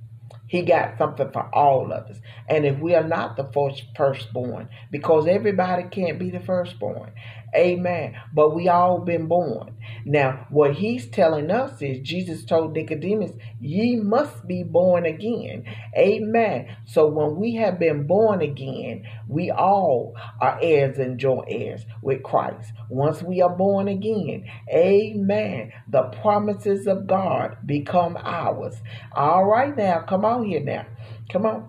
He 0.49 0.63
got 0.63 0.99
something 0.99 1.31
for 1.33 1.49
all 1.55 1.93
of 1.93 2.07
us. 2.07 2.19
And 2.49 2.67
if 2.67 2.79
we 2.81 2.95
are 2.95 3.07
not 3.07 3.37
the 3.37 3.45
first 3.53 3.85
firstborn, 3.97 4.69
because 4.91 5.27
everybody 5.27 5.85
can't 5.85 6.19
be 6.19 6.31
the 6.31 6.41
firstborn, 6.41 7.13
amen. 7.57 8.17
But 8.35 8.55
we 8.55 8.69
all 8.69 9.01
been 9.01 9.29
born. 9.29 9.76
Now, 10.09 10.47
what 10.51 10.75
he's 10.75 11.09
telling 11.09 11.51
us 11.51 11.83
is 11.83 11.99
Jesus 11.99 12.45
told 12.45 12.75
Nicodemus, 12.75 13.33
ye 13.61 13.97
must 13.97 14.47
be 14.47 14.63
born 14.63 15.05
again. 15.05 15.65
Amen. 15.99 16.77
So 16.85 17.09
when 17.09 17.35
we 17.35 17.57
have 17.57 17.81
been 17.81 18.07
born 18.07 18.41
again, 18.41 19.03
we 19.27 19.51
all 19.51 20.15
are 20.41 20.61
heirs 20.63 20.99
and 20.99 21.19
joint 21.19 21.49
heirs 21.51 21.85
with 22.03 22.23
Christ. 22.23 22.73
Once 22.89 23.21
we 23.21 23.43
are 23.43 23.51
born 23.51 23.89
again, 23.89 24.49
amen, 24.73 25.73
the 25.91 26.05
promises 26.23 26.87
of 26.87 27.09
God 27.09 27.57
become 27.67 28.17
ours. 28.17 28.77
All 29.13 29.45
right 29.45 29.77
now, 29.77 30.05
come 30.09 30.25
on 30.25 30.45
here 30.45 30.63
now. 30.63 30.87
Come 31.33 31.47
on. 31.47 31.69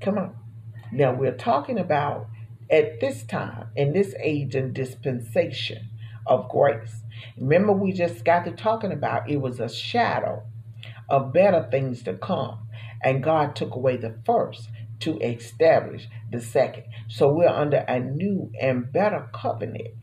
Come 0.00 0.16
on. 0.16 0.34
Now 0.92 1.12
we're 1.12 1.36
talking 1.36 1.78
about 1.78 2.28
at 2.70 3.00
this 3.00 3.22
time, 3.24 3.68
in 3.76 3.92
this 3.92 4.14
age 4.18 4.54
and 4.54 4.72
dispensation 4.72 5.90
of 6.26 6.48
grace. 6.48 7.02
Remember, 7.38 7.72
we 7.72 7.92
just 7.92 8.24
got 8.24 8.44
to 8.44 8.52
talking 8.52 8.92
about 8.92 9.28
it 9.30 9.40
was 9.40 9.60
a 9.60 9.68
shadow 9.68 10.42
of 11.08 11.32
better 11.32 11.68
things 11.70 12.02
to 12.04 12.14
come. 12.14 12.68
And 13.02 13.22
God 13.22 13.54
took 13.54 13.74
away 13.74 13.96
the 13.96 14.18
first 14.24 14.68
to 15.00 15.18
establish 15.18 16.08
the 16.30 16.40
second. 16.40 16.84
So 17.08 17.32
we're 17.32 17.48
under 17.48 17.78
a 17.88 18.00
new 18.00 18.50
and 18.60 18.90
better 18.92 19.28
covenant. 19.34 19.94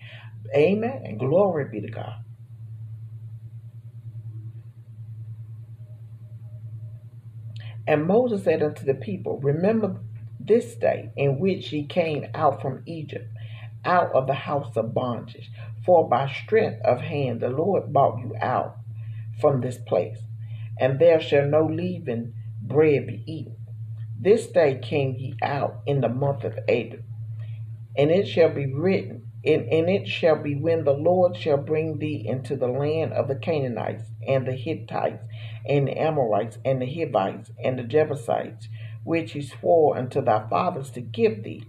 Amen. 0.56 1.02
And 1.06 1.20
glory 1.20 1.66
be 1.72 1.82
to 1.82 1.92
God. 1.92 2.24
And 7.88 8.06
Moses 8.08 8.44
said 8.44 8.64
unto 8.64 8.86
the 8.86 8.94
people, 8.94 9.40
Remember 9.42 10.00
this 10.40 10.76
day 10.76 11.12
in 11.18 11.40
which 11.40 11.72
ye 11.74 11.86
came 11.86 12.28
out 12.34 12.62
from 12.62 12.84
Egypt, 12.86 13.28
out 13.84 14.12
of 14.14 14.28
the 14.28 14.34
house 14.34 14.76
of 14.78 14.94
bondage. 14.94 15.52
For 15.86 16.08
by 16.08 16.32
strength 16.32 16.82
of 16.86 17.02
hand 17.02 17.42
the 17.42 17.50
Lord 17.50 17.92
brought 17.92 18.20
you 18.20 18.36
out 18.40 18.78
from 19.40 19.62
this 19.62 19.78
place, 19.78 20.20
and 20.80 21.00
there 21.00 21.20
shall 21.20 21.46
no 21.46 21.66
leaven 21.66 22.34
bread 22.62 23.08
be 23.08 23.24
eaten. 23.26 23.58
This 24.20 24.48
day 24.48 24.80
came 24.82 25.16
ye 25.16 25.36
out 25.42 25.82
in 25.86 26.00
the 26.00 26.10
month 26.10 26.46
of 26.46 26.58
Abib, 26.70 27.04
and 27.98 28.10
it 28.10 28.26
shall 28.28 28.50
be 28.50 28.66
written, 28.66 29.30
and, 29.44 29.68
and 29.68 29.90
it 29.90 30.08
shall 30.08 30.42
be 30.42 30.56
when 30.56 30.86
the 30.86 30.94
Lord 30.94 31.36
shall 31.36 31.58
bring 31.58 32.00
thee 32.00 32.26
into 32.26 32.56
the 32.56 32.68
land 32.70 33.12
of 33.12 33.28
the 33.28 33.36
Canaanites, 33.36 34.04
and 34.26 34.48
the 34.48 34.54
Hittites, 34.54 35.26
and 35.68 35.88
the 35.88 35.98
Amorites, 36.00 36.58
and 36.64 36.82
the 36.82 36.86
Hivites, 36.86 37.52
and 37.62 37.78
the 37.78 37.84
Jebusites, 37.84 38.70
which 39.04 39.34
he 39.34 39.42
swore 39.42 39.98
unto 39.98 40.22
thy 40.22 40.48
fathers 40.48 40.90
to 40.92 41.02
give 41.02 41.44
thee, 41.44 41.66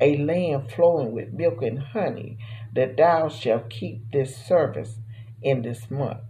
a 0.00 0.16
land 0.16 0.70
flowing 0.70 1.12
with 1.12 1.32
milk 1.32 1.62
and 1.62 1.78
honey, 1.78 2.38
that 2.74 2.96
thou 2.96 3.28
shalt 3.28 3.70
keep 3.70 4.10
this 4.12 4.36
service 4.36 4.98
in 5.42 5.62
this 5.62 5.90
month. 5.90 6.20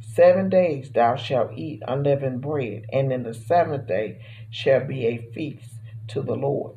Seven 0.00 0.48
days 0.48 0.90
thou 0.90 1.16
shalt 1.16 1.52
eat 1.56 1.82
unleavened 1.86 2.40
bread, 2.40 2.84
and 2.92 3.12
in 3.12 3.22
the 3.22 3.34
seventh 3.34 3.86
day 3.86 4.20
shall 4.50 4.84
be 4.84 5.06
a 5.06 5.18
feast 5.32 5.74
to 6.08 6.20
the 6.20 6.34
Lord. 6.34 6.76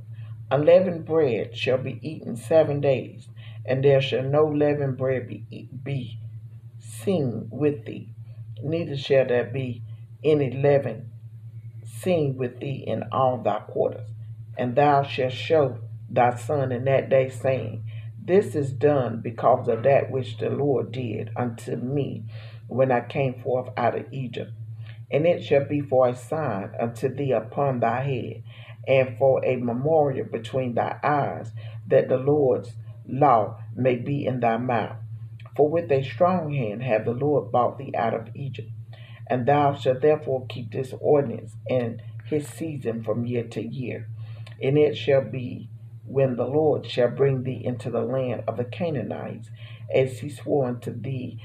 Unleavened 0.52 1.06
bread 1.06 1.58
shall 1.58 1.80
be 1.80 2.00
eaten 2.02 2.36
seven 2.36 2.80
days, 2.80 3.28
and 3.66 3.84
there 3.84 4.02
shall 4.02 4.24
no 4.24 4.46
leavened 4.46 4.98
bread 4.98 5.28
be, 5.28 5.70
be 5.84 6.20
seen 6.80 7.48
with 7.50 7.86
thee, 7.86 8.10
neither 8.62 8.96
shall 8.96 9.26
there 9.26 9.46
be 9.46 9.82
any 10.24 10.52
leaven 10.52 11.10
seen 11.84 12.38
with 12.38 12.60
thee 12.60 12.84
in 12.86 13.04
all 13.12 13.38
thy 13.38 13.60
quarters. 13.60 14.08
And 14.58 14.76
thou 14.76 15.04
shalt 15.04 15.34
show 15.34 15.80
thy 16.13 16.36
son 16.36 16.71
in 16.71 16.86
that 16.86 17.10
day, 17.10 17.30
saying, 17.30 17.84
This 18.23 18.56
is 18.56 18.71
done 18.71 19.21
because 19.21 19.67
of 19.67 19.84
that 19.84 20.12
which 20.12 20.38
the 20.38 20.49
Lord 20.49 20.91
did 20.91 21.32
unto 21.36 21.76
me 21.76 22.26
when 22.67 22.91
I 22.91 23.02
came 23.02 23.41
forth 23.41 23.69
out 23.76 23.97
of 23.97 24.12
Egypt. 24.13 24.52
And 25.12 25.26
it 25.26 25.43
shall 25.43 25.65
be 25.65 25.82
for 25.82 26.08
a 26.08 26.15
sign 26.15 26.71
unto 26.80 27.13
thee 27.13 27.32
upon 27.32 27.80
thy 27.80 28.04
head, 28.04 28.43
and 28.88 29.17
for 29.17 29.43
a 29.45 29.56
memorial 29.58 30.26
between 30.26 30.76
thy 30.76 30.97
eyes, 31.04 31.52
that 31.88 32.10
the 32.10 32.17
Lord's 32.17 32.73
law 33.08 33.60
may 33.76 33.95
be 33.95 34.26
in 34.26 34.39
thy 34.39 34.58
mouth. 34.58 34.97
For 35.56 35.69
with 35.69 35.91
a 35.91 36.04
strong 36.04 36.54
hand 36.54 36.82
hath 36.84 37.06
the 37.06 37.12
Lord 37.12 37.52
brought 37.52 37.78
thee 37.78 37.93
out 37.95 38.13
of 38.13 38.36
Egypt. 38.36 38.69
And 39.28 39.45
thou 39.45 39.73
shalt 39.73 40.02
therefore 40.02 40.45
keep 40.47 40.71
this 40.71 40.93
ordinance 40.99 41.56
and 41.69 42.02
his 42.26 42.47
season 42.47 43.04
from 43.04 43.26
year 43.26 43.43
to 43.43 43.62
year. 43.62 44.08
And 44.62 44.78
it 44.78 44.95
shall 44.95 45.21
be 45.21 45.69
when 46.06 46.36
the 46.36 46.46
Lord 46.46 46.86
shall 46.86 47.10
bring 47.10 47.44
thee 47.44 47.62
into 47.63 47.89
the 47.89 48.02
land 48.02 48.44
of 48.48 48.58
the 48.58 48.66
Canaanites, 48.66 49.50
as 49.94 50.20
he 50.20 50.30
swore 50.30 50.68
unto 50.68 50.92
thee 50.92 51.39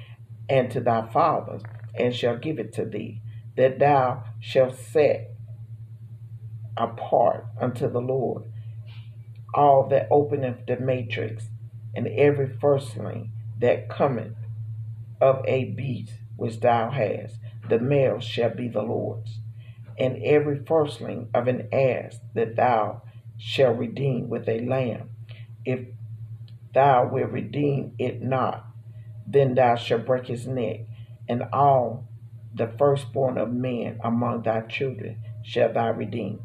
and 0.48 0.70
to 0.70 0.80
thy 0.80 1.06
fathers, 1.06 1.62
and 1.94 2.14
shall 2.14 2.36
give 2.36 2.58
it 2.58 2.72
to 2.74 2.84
thee, 2.84 3.20
that 3.56 3.78
thou 3.78 4.24
shalt 4.40 4.76
set 4.76 5.30
apart 6.76 7.46
unto 7.60 7.90
the 7.90 8.00
Lord 8.00 8.44
all 9.54 9.88
that 9.88 10.08
openeth 10.10 10.66
the 10.66 10.78
matrix, 10.78 11.48
and 11.94 12.06
every 12.06 12.48
firstling 12.48 13.32
that 13.60 13.88
cometh 13.88 14.36
of 15.20 15.44
a 15.46 15.64
beast 15.64 16.12
which 16.36 16.60
thou 16.60 16.90
hast, 16.90 17.38
the 17.68 17.78
male 17.78 18.20
shall 18.20 18.50
be 18.50 18.68
the 18.68 18.82
Lord's. 18.82 19.40
And 19.98 20.22
every 20.22 20.64
firstling 20.64 21.28
of 21.34 21.48
an 21.48 21.68
ass 21.72 22.20
that 22.34 22.54
thou 22.54 23.02
shalt 23.38 23.78
redeem 23.78 24.28
with 24.28 24.48
a 24.48 24.60
lamb, 24.60 25.10
if 25.64 25.88
thou 26.74 27.08
wilt 27.10 27.30
redeem 27.30 27.94
it 27.98 28.20
not, 28.20 28.66
then 29.26 29.54
thou 29.54 29.76
shalt 29.76 30.06
break 30.06 30.26
his 30.26 30.46
neck, 30.46 30.80
and 31.28 31.42
all 31.52 32.08
the 32.54 32.66
firstborn 32.78 33.38
of 33.38 33.52
men 33.52 33.98
among 34.02 34.42
thy 34.42 34.60
children 34.62 35.22
shall 35.42 35.72
thou 35.72 35.92
redeem. 35.92 36.40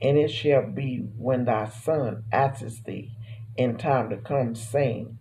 And 0.00 0.16
it 0.16 0.28
shall 0.28 0.70
be 0.70 1.08
when 1.16 1.44
thy 1.44 1.68
son 1.68 2.24
asks 2.30 2.80
thee 2.80 3.12
in 3.56 3.76
time 3.76 4.10
to 4.10 4.16
come, 4.16 4.54
saying, 4.54 5.18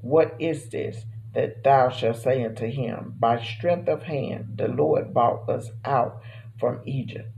What 0.00 0.34
is 0.40 0.68
this? 0.70 1.04
that 1.34 1.62
thou 1.62 1.88
shalt 1.88 2.16
say 2.16 2.44
unto 2.44 2.66
him, 2.66 3.14
By 3.18 3.42
strength 3.42 3.88
of 3.88 4.02
hand 4.02 4.56
the 4.56 4.68
Lord 4.68 5.12
brought 5.14 5.48
us 5.48 5.70
out 5.84 6.20
from 6.58 6.80
Egypt 6.84 7.28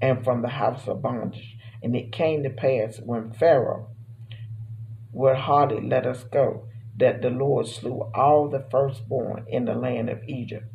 and 0.00 0.22
from 0.22 0.42
the 0.42 0.48
house 0.48 0.86
of 0.86 1.02
bondage. 1.02 1.51
And 1.82 1.96
it 1.96 2.12
came 2.12 2.42
to 2.42 2.50
pass 2.50 3.00
when 3.00 3.32
Pharaoh 3.32 3.88
would 5.12 5.36
hardly 5.36 5.80
let 5.80 6.06
us 6.06 6.24
go, 6.24 6.68
that 6.96 7.22
the 7.22 7.30
Lord 7.30 7.66
slew 7.66 8.10
all 8.14 8.48
the 8.48 8.64
firstborn 8.70 9.44
in 9.48 9.64
the 9.64 9.74
land 9.74 10.08
of 10.08 10.22
Egypt, 10.26 10.66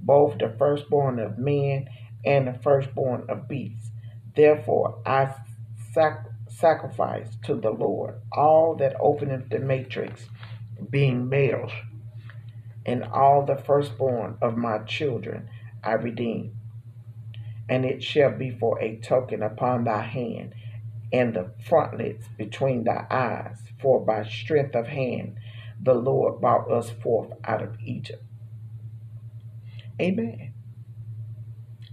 both 0.00 0.38
the 0.38 0.54
firstborn 0.58 1.18
of 1.18 1.38
men 1.38 1.88
and 2.24 2.46
the 2.48 2.58
firstborn 2.62 3.24
of 3.28 3.48
beasts. 3.48 3.90
Therefore 4.34 5.00
I 5.04 5.34
sac- 5.92 6.26
sacrifice 6.48 7.36
to 7.44 7.54
the 7.54 7.70
Lord 7.70 8.20
all 8.32 8.74
that 8.76 8.96
openeth 9.00 9.50
the 9.50 9.58
matrix, 9.58 10.28
being 10.90 11.28
males 11.28 11.72
and 12.86 13.04
all 13.04 13.44
the 13.44 13.56
firstborn 13.56 14.36
of 14.42 14.56
my 14.56 14.78
children 14.78 15.48
I 15.82 15.92
redeem. 15.92 16.56
And 17.68 17.84
it 17.84 18.02
shall 18.02 18.32
be 18.32 18.50
for 18.50 18.80
a 18.80 18.96
token 18.98 19.42
upon 19.42 19.84
thy 19.84 20.02
hand, 20.02 20.54
and 21.12 21.34
the 21.34 21.52
frontlets 21.68 22.26
between 22.36 22.84
thy 22.84 23.06
eyes, 23.10 23.58
for 23.80 24.04
by 24.04 24.24
strength 24.24 24.74
of 24.74 24.88
hand 24.88 25.36
the 25.80 25.94
Lord 25.94 26.40
brought 26.40 26.70
us 26.70 26.90
forth 26.90 27.32
out 27.44 27.62
of 27.62 27.76
Egypt. 27.80 28.22
Amen. 30.00 30.54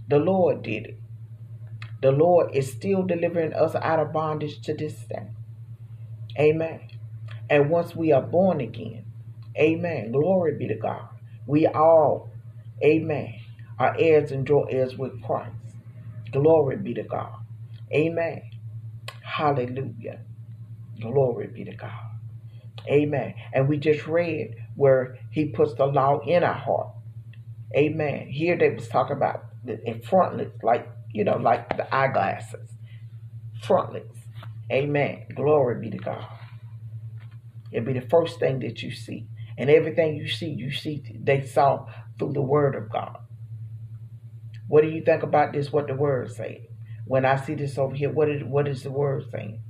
The 0.08 0.18
Lord 0.18 0.62
did 0.62 0.86
it. 0.86 0.98
The 2.02 2.12
Lord 2.12 2.54
is 2.54 2.70
still 2.72 3.04
delivering 3.04 3.54
us 3.54 3.74
out 3.76 4.00
of 4.00 4.12
bondage 4.12 4.60
to 4.62 4.74
this 4.74 4.94
day. 5.04 5.28
Amen. 6.38 6.80
And 7.50 7.70
once 7.70 7.94
we 7.94 8.12
are 8.12 8.22
born 8.22 8.60
again, 8.60 9.04
amen. 9.56 10.12
Glory 10.12 10.56
be 10.58 10.68
to 10.68 10.74
God. 10.74 11.08
We 11.46 11.66
all, 11.66 12.30
amen, 12.82 13.34
are 13.78 13.96
heirs 13.98 14.32
and 14.32 14.46
joint 14.46 14.68
heirs 14.72 14.96
with 14.98 15.22
Christ. 15.22 15.54
Glory 16.32 16.76
be 16.76 16.94
to 16.94 17.02
God. 17.04 17.34
Amen. 17.92 18.42
Hallelujah. 19.22 20.20
Glory 21.00 21.48
be 21.48 21.64
to 21.64 21.74
God. 21.74 21.90
Amen. 22.88 23.34
And 23.52 23.68
we 23.68 23.78
just 23.78 24.06
read 24.06 24.56
where 24.76 25.18
he 25.30 25.46
puts 25.46 25.74
the 25.74 25.86
law 25.86 26.20
in 26.26 26.42
our 26.44 26.54
heart. 26.54 26.88
Amen. 27.76 28.28
Here 28.28 28.56
they 28.58 28.70
was 28.70 28.88
talking 28.88 29.16
about 29.16 29.44
the 29.64 29.78
frontlets, 30.08 30.62
like 30.62 30.88
you 31.12 31.24
know, 31.24 31.36
like 31.36 31.76
the 31.76 31.94
eyeglasses. 31.94 32.70
Frontlets. 33.62 34.18
Amen. 34.70 35.26
Glory 35.34 35.80
be 35.80 35.90
to 35.90 35.98
God. 35.98 36.26
It'll 37.72 37.86
be 37.86 37.98
the 37.98 38.08
first 38.08 38.40
thing 38.40 38.60
that 38.60 38.82
you 38.82 38.92
see. 38.92 39.26
And 39.58 39.70
everything 39.70 40.16
you 40.16 40.28
see, 40.28 40.48
you 40.48 40.72
see 40.72 41.02
they 41.22 41.46
saw 41.46 41.86
through 42.18 42.32
the 42.32 42.42
word 42.42 42.74
of 42.74 42.90
God. 42.90 43.18
What 44.72 44.84
do 44.84 44.88
you 44.88 45.02
think 45.02 45.22
about 45.22 45.52
this? 45.52 45.70
What 45.70 45.88
the 45.88 45.94
word 45.94 46.32
saying? 46.32 46.66
When 47.04 47.26
I 47.26 47.36
see 47.36 47.54
this 47.54 47.76
over 47.76 47.94
here, 47.94 48.08
what 48.10 48.30
is 48.30 48.42
what 48.42 48.66
is 48.66 48.82
the 48.84 48.90
word 48.90 49.24
saying? 49.30 49.62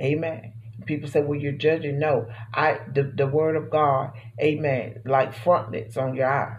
Amen. 0.00 0.54
People 0.86 1.10
say, 1.10 1.20
"Well, 1.20 1.38
you're 1.38 1.52
judging." 1.52 1.98
No, 1.98 2.26
I 2.54 2.80
the, 2.94 3.02
the 3.02 3.26
word 3.26 3.56
of 3.56 3.68
God, 3.70 4.12
Amen. 4.40 5.02
Like 5.04 5.34
frontlets 5.34 5.98
on 5.98 6.14
your 6.14 6.32
eyes, 6.32 6.56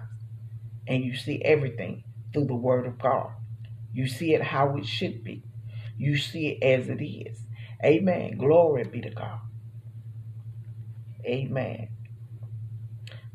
and 0.88 1.04
you 1.04 1.16
see 1.16 1.42
everything 1.44 2.04
through 2.32 2.46
the 2.46 2.56
word 2.56 2.86
of 2.86 3.00
God. 3.00 3.32
You 3.92 4.06
see 4.08 4.36
it 4.36 4.44
how 4.44 4.78
it 4.78 4.86
should 4.86 5.24
be. 5.24 5.42
You 5.98 6.16
see 6.16 6.50
it 6.50 6.64
as 6.64 6.90
it 6.90 7.04
is. 7.04 7.40
Amen. 7.84 8.38
Glory 8.38 8.84
be 8.84 9.02
to 9.02 9.10
God. 9.10 9.40
Amen. 11.26 11.90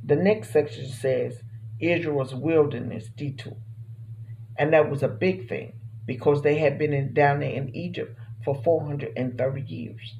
The 0.04 0.16
next 0.16 0.52
section 0.52 0.86
says 0.88 1.42
Israel's 1.80 2.36
wilderness 2.36 3.08
detour. 3.16 3.56
And 4.62 4.72
that 4.74 4.88
was 4.88 5.02
a 5.02 5.08
big 5.08 5.48
thing 5.48 5.72
because 6.06 6.42
they 6.42 6.56
had 6.58 6.78
been 6.78 6.92
in, 6.92 7.14
down 7.14 7.40
there 7.40 7.50
in 7.50 7.74
Egypt 7.74 8.16
for 8.44 8.54
430 8.62 9.60
years. 9.60 10.14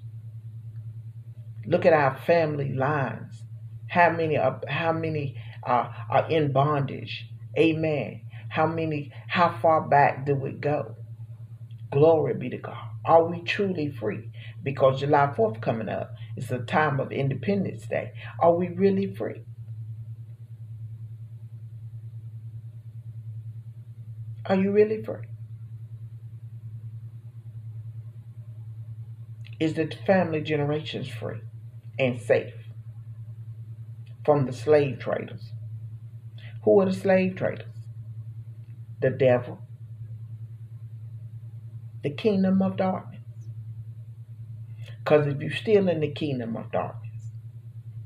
Look 1.64 1.86
at 1.86 1.92
our 1.92 2.18
family 2.26 2.72
lines. 2.74 3.44
How 3.88 4.10
many 4.10 4.36
are, 4.36 4.60
how 4.66 4.90
many 4.90 5.36
are, 5.62 5.94
are 6.10 6.28
in 6.28 6.50
bondage? 6.50 7.28
Amen. 7.56 8.22
How 8.48 8.66
many, 8.66 9.12
how 9.28 9.56
far 9.62 9.82
back 9.88 10.26
do 10.26 10.34
we 10.34 10.50
go? 10.50 10.96
Glory 11.92 12.34
be 12.34 12.50
to 12.50 12.58
God. 12.58 12.84
Are 13.04 13.24
we 13.24 13.42
truly 13.42 13.92
free? 13.92 14.28
Because 14.60 14.98
July 14.98 15.32
4th 15.36 15.62
coming 15.62 15.88
up, 15.88 16.16
is 16.36 16.50
a 16.50 16.58
time 16.58 16.98
of 16.98 17.12
Independence 17.12 17.86
Day. 17.86 18.12
Are 18.40 18.56
we 18.56 18.70
really 18.70 19.14
free? 19.14 19.42
Are 24.46 24.56
you 24.56 24.72
really 24.72 25.02
free? 25.02 25.26
Is 29.60 29.74
the 29.74 29.88
family 30.06 30.40
generations 30.40 31.08
free 31.08 31.40
and 31.98 32.20
safe 32.20 32.54
from 34.24 34.46
the 34.46 34.52
slave 34.52 34.98
traders? 34.98 35.52
Who 36.64 36.80
are 36.80 36.86
the 36.86 36.92
slave 36.92 37.36
traders? 37.36 37.66
The 39.00 39.10
devil, 39.10 39.60
the 42.02 42.10
kingdom 42.10 42.62
of 42.62 42.76
darkness. 42.76 43.20
Because 44.98 45.26
if 45.26 45.40
you're 45.40 45.52
still 45.52 45.88
in 45.88 46.00
the 46.00 46.12
kingdom 46.12 46.56
of 46.56 46.72
darkness, 46.72 47.22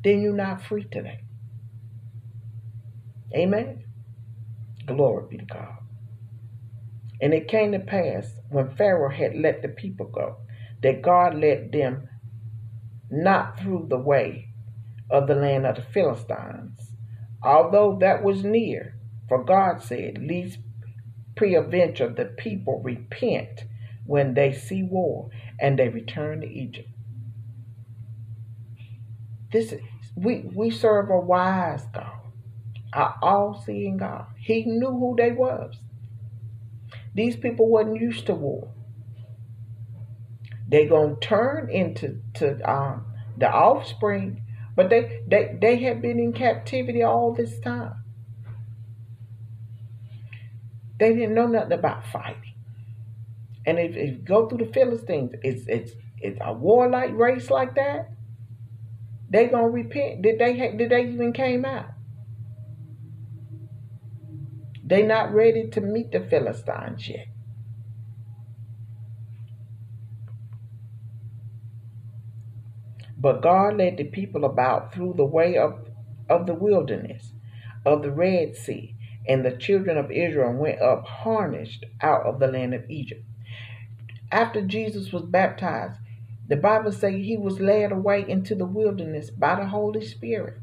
then 0.04 0.20
you're 0.20 0.34
not 0.34 0.62
free 0.62 0.84
today. 0.84 1.20
Amen. 3.34 3.84
Glory 4.86 5.24
be 5.30 5.38
to 5.38 5.44
God. 5.44 5.78
And 7.20 7.32
it 7.32 7.48
came 7.48 7.72
to 7.72 7.78
pass 7.78 8.40
when 8.50 8.76
Pharaoh 8.76 9.10
had 9.10 9.36
let 9.36 9.62
the 9.62 9.68
people 9.68 10.06
go, 10.06 10.36
that 10.82 11.02
God 11.02 11.34
led 11.34 11.72
them 11.72 12.08
not 13.10 13.58
through 13.58 13.86
the 13.88 13.98
way 13.98 14.48
of 15.10 15.26
the 15.26 15.34
land 15.34 15.66
of 15.66 15.76
the 15.76 15.82
Philistines, 15.82 16.92
although 17.42 17.96
that 18.00 18.22
was 18.22 18.44
near. 18.44 18.94
For 19.28 19.42
God 19.42 19.82
said, 19.82 20.18
Least 20.18 20.58
peradventure 21.36 22.08
the 22.08 22.26
people 22.26 22.80
repent 22.82 23.64
when 24.04 24.34
they 24.34 24.52
see 24.52 24.82
war 24.82 25.30
and 25.60 25.78
they 25.78 25.88
return 25.88 26.40
to 26.40 26.46
Egypt. 26.46 26.88
This 29.52 29.72
is, 29.72 29.80
we 30.16 30.50
we 30.54 30.70
serve 30.70 31.10
a 31.10 31.18
wise 31.18 31.84
God, 31.92 32.18
an 32.92 33.12
all-seeing 33.22 33.98
God. 33.98 34.26
He 34.38 34.64
knew 34.64 34.90
who 34.90 35.14
they 35.16 35.32
was. 35.32 35.76
These 37.16 37.36
people 37.36 37.66
wasn't 37.66 37.98
used 37.98 38.26
to 38.26 38.34
war. 38.34 38.68
They 40.68 40.86
gonna 40.86 41.16
turn 41.16 41.70
into 41.70 42.20
to 42.34 42.60
um, 42.70 43.06
the 43.38 43.50
offspring, 43.50 44.42
but 44.74 44.90
they 44.90 45.22
they 45.26 45.56
they 45.58 45.76
have 45.84 46.02
been 46.02 46.18
in 46.18 46.34
captivity 46.34 47.02
all 47.02 47.32
this 47.32 47.58
time. 47.60 47.94
They 50.98 51.14
didn't 51.14 51.34
know 51.34 51.46
nothing 51.46 51.72
about 51.72 52.06
fighting. 52.06 52.54
And 53.64 53.78
if, 53.78 53.96
if 53.96 54.10
you 54.10 54.18
go 54.18 54.48
through 54.48 54.66
the 54.66 54.72
Philistines, 54.72 55.32
it's 55.42 55.66
it's 55.68 55.92
it's 56.18 56.38
a 56.44 56.52
warlike 56.52 57.12
race 57.14 57.48
like 57.48 57.76
that. 57.76 58.10
They 59.30 59.46
gonna 59.46 59.70
repent. 59.70 60.20
Did 60.20 60.38
they 60.38 60.54
did 60.76 60.90
they 60.90 61.06
even 61.06 61.32
came 61.32 61.64
out? 61.64 61.95
They 64.86 65.02
not 65.02 65.34
ready 65.34 65.68
to 65.70 65.82
meet 65.82 66.12
the 66.12 66.20
Philistines 66.20 67.08
yet. 67.08 67.28
But 73.18 73.42
God 73.42 73.78
led 73.78 73.96
the 73.96 74.04
people 74.04 74.44
about 74.44 74.94
through 74.94 75.14
the 75.16 75.24
way 75.26 75.58
of, 75.58 75.88
of 76.30 76.46
the 76.46 76.54
wilderness, 76.54 77.32
of 77.84 78.02
the 78.02 78.12
Red 78.12 78.56
Sea, 78.56 78.94
and 79.28 79.44
the 79.44 79.56
children 79.56 79.98
of 79.98 80.12
Israel 80.12 80.52
went 80.54 80.80
up 80.80 81.06
harnessed 81.06 81.84
out 82.00 82.26
of 82.26 82.38
the 82.38 82.46
land 82.46 82.74
of 82.74 82.88
Egypt 82.90 83.24
after 84.32 84.62
Jesus 84.62 85.12
was 85.12 85.24
baptized, 85.24 85.98
the 86.48 86.56
Bible 86.56 86.92
says 86.92 87.14
he 87.14 87.36
was 87.36 87.60
led 87.60 87.92
away 87.92 88.24
into 88.28 88.54
the 88.54 88.66
wilderness 88.66 89.30
by 89.30 89.56
the 89.56 89.66
Holy 89.68 90.04
Spirit 90.04 90.58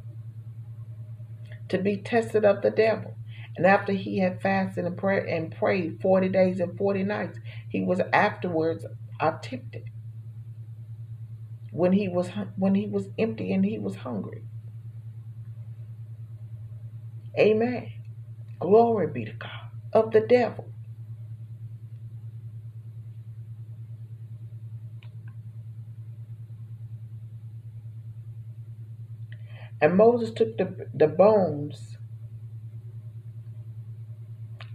to 1.70 1.78
be 1.78 1.98
tested 1.98 2.46
of 2.46 2.62
the 2.62 2.70
devil. 2.72 3.16
And 3.58 3.66
after 3.68 3.94
he 3.94 4.20
had 4.20 4.42
fasted 4.42 4.86
and 4.86 4.98
prayed 4.98 5.28
and 5.30 5.52
prayed 5.56 6.02
40 6.02 6.30
days 6.30 6.60
and 6.60 6.78
40 6.78 7.04
nights, 7.04 7.40
he 7.70 7.84
was 7.84 8.02
afterwards 8.14 8.86
tempted. 9.44 9.84
When 11.72 11.94
he 11.94 12.10
was 12.10 12.30
when 12.58 12.76
he 12.76 12.88
was 12.88 13.10
empty 13.20 13.54
and 13.54 13.66
he 13.66 13.80
was 13.80 13.98
hungry. 13.98 14.44
Amen. 17.40 17.92
Glory 18.60 19.08
be 19.08 19.26
to 19.26 19.34
God 19.34 19.52
of 19.94 20.12
the 20.12 20.22
devil. 20.22 20.68
And 29.82 29.96
Moses 29.98 30.32
took 30.32 30.58
the, 30.58 30.88
the 30.94 31.08
bones 31.08 31.93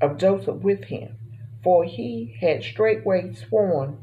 of 0.00 0.18
Joseph 0.18 0.56
with 0.56 0.84
him, 0.84 1.16
for 1.62 1.84
he 1.84 2.36
had 2.40 2.62
straightway 2.62 3.34
sworn 3.34 3.98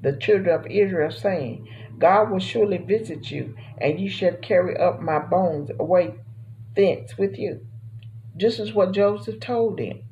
the 0.00 0.16
children 0.16 0.58
of 0.58 0.66
Israel, 0.66 1.10
saying, 1.10 1.68
God 1.98 2.30
will 2.30 2.38
surely 2.38 2.78
visit 2.78 3.30
you, 3.30 3.56
and 3.78 4.00
you 4.00 4.08
shall 4.08 4.34
carry 4.34 4.76
up 4.76 5.00
my 5.00 5.18
bones 5.18 5.70
away 5.78 6.14
thence 6.76 7.18
with 7.18 7.38
you. 7.38 7.66
Just 8.36 8.60
as 8.60 8.72
what 8.72 8.92
Joseph 8.92 9.40
told 9.40 9.78
them. 9.78 10.02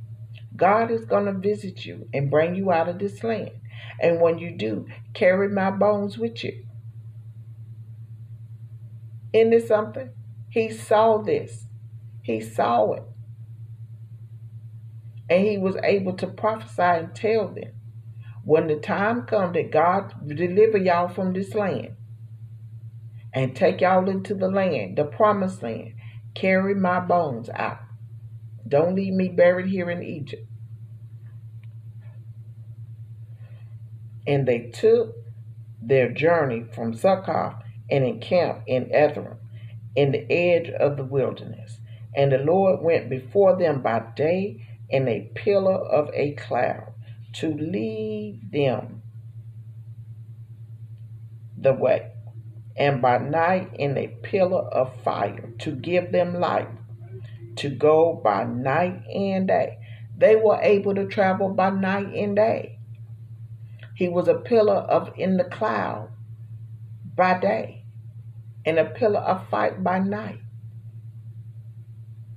God 0.56 0.90
is 0.90 1.04
going 1.04 1.26
to 1.26 1.32
visit 1.32 1.84
you 1.84 2.08
and 2.14 2.30
bring 2.30 2.54
you 2.54 2.72
out 2.72 2.88
of 2.88 2.98
this 2.98 3.22
land. 3.22 3.50
And 4.00 4.20
when 4.20 4.38
you 4.38 4.50
do, 4.50 4.86
carry 5.14 5.48
my 5.48 5.70
bones 5.70 6.18
with 6.18 6.42
you. 6.42 6.64
Isn't 9.32 9.50
this 9.50 9.68
something? 9.68 10.10
He 10.50 10.70
saw 10.70 11.18
this. 11.18 11.66
He 12.22 12.40
saw 12.40 12.92
it. 12.94 13.02
And 15.28 15.46
he 15.46 15.58
was 15.58 15.76
able 15.82 16.14
to 16.14 16.26
prophesy 16.26 16.82
and 16.82 17.14
tell 17.14 17.48
them 17.48 17.72
when 18.44 18.68
the 18.68 18.76
time 18.76 19.22
comes 19.26 19.54
that 19.54 19.72
God 19.72 20.14
deliver 20.28 20.78
y'all 20.78 21.08
from 21.08 21.32
this 21.32 21.54
land 21.54 21.96
and 23.34 23.56
take 23.56 23.80
y'all 23.80 24.08
into 24.08 24.34
the 24.34 24.48
land, 24.48 24.96
the 24.96 25.04
promised 25.04 25.62
land. 25.62 25.94
Carry 26.34 26.74
my 26.74 27.00
bones 27.00 27.48
out. 27.50 27.78
Don't 28.68 28.94
leave 28.94 29.14
me 29.14 29.28
buried 29.28 29.66
here 29.66 29.90
in 29.90 30.02
Egypt. 30.02 30.46
And 34.26 34.46
they 34.46 34.70
took 34.70 35.14
their 35.80 36.12
journey 36.12 36.64
from 36.74 36.94
Succoth 36.94 37.54
and 37.90 38.04
encamped 38.04 38.68
in 38.68 38.92
Etham, 38.94 39.38
in 39.94 40.12
the 40.12 40.30
edge 40.30 40.68
of 40.70 40.96
the 40.96 41.04
wilderness. 41.04 41.80
And 42.14 42.32
the 42.32 42.38
Lord 42.38 42.80
went 42.82 43.08
before 43.08 43.56
them 43.56 43.82
by 43.82 44.02
day 44.16 44.65
in 44.88 45.08
a 45.08 45.30
pillar 45.34 45.74
of 45.74 46.10
a 46.14 46.32
cloud 46.34 46.92
to 47.34 47.48
lead 47.48 48.40
them 48.52 49.02
the 51.58 51.72
way, 51.72 52.12
and 52.76 53.02
by 53.02 53.18
night 53.18 53.70
in 53.74 53.96
a 53.96 54.08
pillar 54.22 54.62
of 54.62 54.94
fire 55.02 55.52
to 55.58 55.72
give 55.72 56.12
them 56.12 56.34
light, 56.34 56.68
to 57.56 57.68
go 57.68 58.20
by 58.22 58.44
night 58.44 59.02
and 59.12 59.48
day. 59.48 59.78
They 60.16 60.36
were 60.36 60.58
able 60.62 60.94
to 60.94 61.06
travel 61.06 61.50
by 61.50 61.70
night 61.70 62.14
and 62.14 62.36
day. 62.36 62.78
He 63.94 64.08
was 64.08 64.28
a 64.28 64.34
pillar 64.34 64.76
of 64.76 65.12
in 65.16 65.36
the 65.36 65.44
cloud 65.44 66.10
by 67.14 67.38
day, 67.38 67.84
and 68.64 68.78
a 68.78 68.84
pillar 68.84 69.20
of 69.20 69.48
fire 69.48 69.74
by 69.78 69.98
night. 69.98 70.40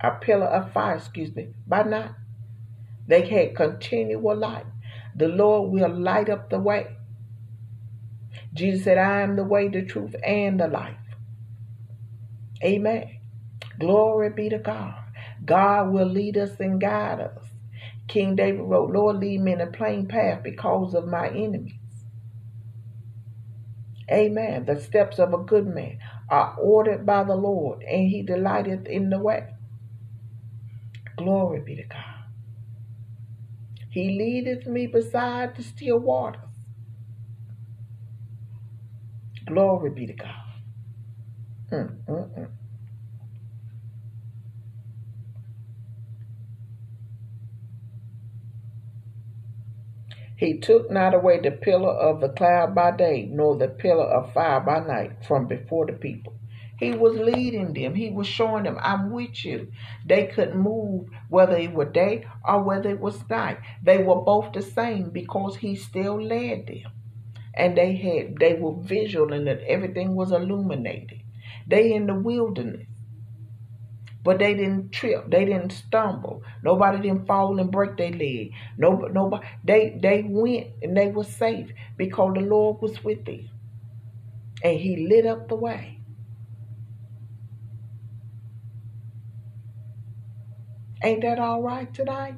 A 0.02 0.12
pillar 0.12 0.46
of 0.46 0.72
fire, 0.72 0.96
excuse 0.96 1.36
me, 1.36 1.50
by 1.68 1.84
night. 1.84 2.12
They 3.10 3.28
had 3.28 3.58
continual 3.58 4.38
light. 4.38 4.68
The 5.18 5.30
Lord 5.30 5.72
will 5.74 5.90
light 5.90 6.30
up 6.30 6.52
the 6.52 6.62
way. 6.62 6.88
Jesus 8.54 8.86
said, 8.86 9.00
I 9.00 9.22
am 9.22 9.36
the 9.38 9.46
way, 9.46 9.70
the 9.70 9.84
truth, 9.84 10.16
and 10.26 10.60
the 10.60 10.68
life. 10.70 10.98
Amen. 12.64 13.20
Glory 13.80 14.32
be 14.32 14.50
to 14.50 14.60
God. 14.60 14.96
God 15.46 15.92
will 15.92 16.08
lead 16.08 16.38
us 16.38 16.60
and 16.60 16.82
guide 16.82 17.22
us. 17.22 17.44
King 18.08 18.36
David 18.36 18.62
wrote, 18.62 18.92
Lord, 18.92 19.18
lead 19.18 19.42
me 19.42 19.54
in 19.54 19.62
a 19.62 19.68
plain 19.68 20.08
path 20.08 20.44
because 20.44 20.96
of 20.96 21.08
my 21.08 21.30
enemies. 21.30 21.76
Amen. 24.12 24.66
The 24.66 24.80
steps 24.82 25.20
of 25.20 25.34
a 25.34 25.40
good 25.40 25.68
man 25.68 26.00
are 26.30 26.56
ordered 26.60 27.06
by 27.06 27.24
the 27.26 27.36
Lord, 27.36 27.84
and 27.84 28.10
he 28.10 28.24
delighteth 28.24 28.88
in 28.88 29.10
the 29.10 29.20
way. 29.20 29.48
Glory 31.18 31.62
be 31.62 31.76
to 31.78 31.84
God. 31.84 32.19
He 34.00 34.12
leadeth 34.18 34.68
me 34.68 34.88
beside 34.88 35.58
the 35.58 35.64
still 35.64 36.00
waters. 36.00 36.42
Glory 39.46 39.92
be 39.92 40.08
to 40.08 40.14
God. 40.14 40.46
Mm, 41.72 41.98
mm, 42.08 42.40
mm. 42.40 42.52
He 50.38 50.60
took 50.60 50.92
not 50.92 51.16
away 51.16 51.42
the 51.42 51.52
pillar 51.52 51.92
of 51.94 52.22
the 52.22 52.30
cloud 52.30 52.76
by 52.76 52.92
day, 52.92 53.30
nor 53.32 53.58
the 53.58 53.70
pillar 53.70 54.06
of 54.06 54.34
fire 54.34 54.62
by 54.62 54.82
night 54.82 55.26
from 55.28 55.48
before 55.48 55.88
the 55.88 55.94
people. 55.94 56.39
He 56.80 56.94
was 56.94 57.18
leading 57.18 57.74
them. 57.74 57.96
He 57.96 58.10
was 58.12 58.28
showing 58.28 58.64
them, 58.66 58.78
I'm 58.82 59.12
with 59.12 59.46
you. 59.46 59.72
They 60.06 60.28
couldn't 60.28 60.60
move 60.62 61.10
whether 61.30 61.58
it 61.58 61.74
were 61.74 61.86
day 61.92 62.26
or 62.48 62.64
whether 62.64 62.90
it 62.90 63.02
was 63.02 63.30
night. 63.30 63.60
They 63.84 64.00
were 64.00 64.22
both 64.22 64.54
the 64.54 64.64
same 64.64 65.12
because 65.12 65.58
he 65.58 65.76
still 65.76 66.22
led 66.22 66.68
them. 66.68 66.92
And 67.56 67.78
they 67.78 67.96
had 67.96 68.38
they 68.40 68.56
were 68.56 68.76
visual 68.82 69.34
and 69.34 69.48
that 69.48 69.62
everything 69.68 70.16
was 70.16 70.32
illuminated. 70.32 71.22
They 71.68 71.94
in 71.94 72.08
the 72.08 72.16
wilderness. 72.16 72.88
But 74.24 74.40
they 74.40 74.54
didn't 74.56 74.92
trip. 74.92 75.30
They 75.32 75.46
didn't 75.46 75.72
stumble. 75.72 76.44
Nobody 76.64 77.00
didn't 77.00 77.28
fall 77.28 77.60
and 77.60 77.72
break 77.72 77.98
their 77.98 78.12
leg. 78.12 78.54
No, 78.78 78.92
nobody. 79.14 79.48
They 79.64 79.98
they 80.02 80.24
went 80.28 80.68
and 80.84 80.98
they 80.98 81.10
were 81.12 81.24
safe 81.24 81.72
because 81.98 82.34
the 82.36 82.42
Lord 82.42 82.82
was 82.82 83.04
with 83.04 83.26
them, 83.26 83.50
and 84.64 84.80
He 84.80 85.08
lit 85.08 85.26
up 85.26 85.50
the 85.50 85.56
way. 85.56 85.99
Ain't 91.04 91.22
that 91.24 91.40
all 91.40 91.62
right 91.62 91.94
tonight? 91.94 92.38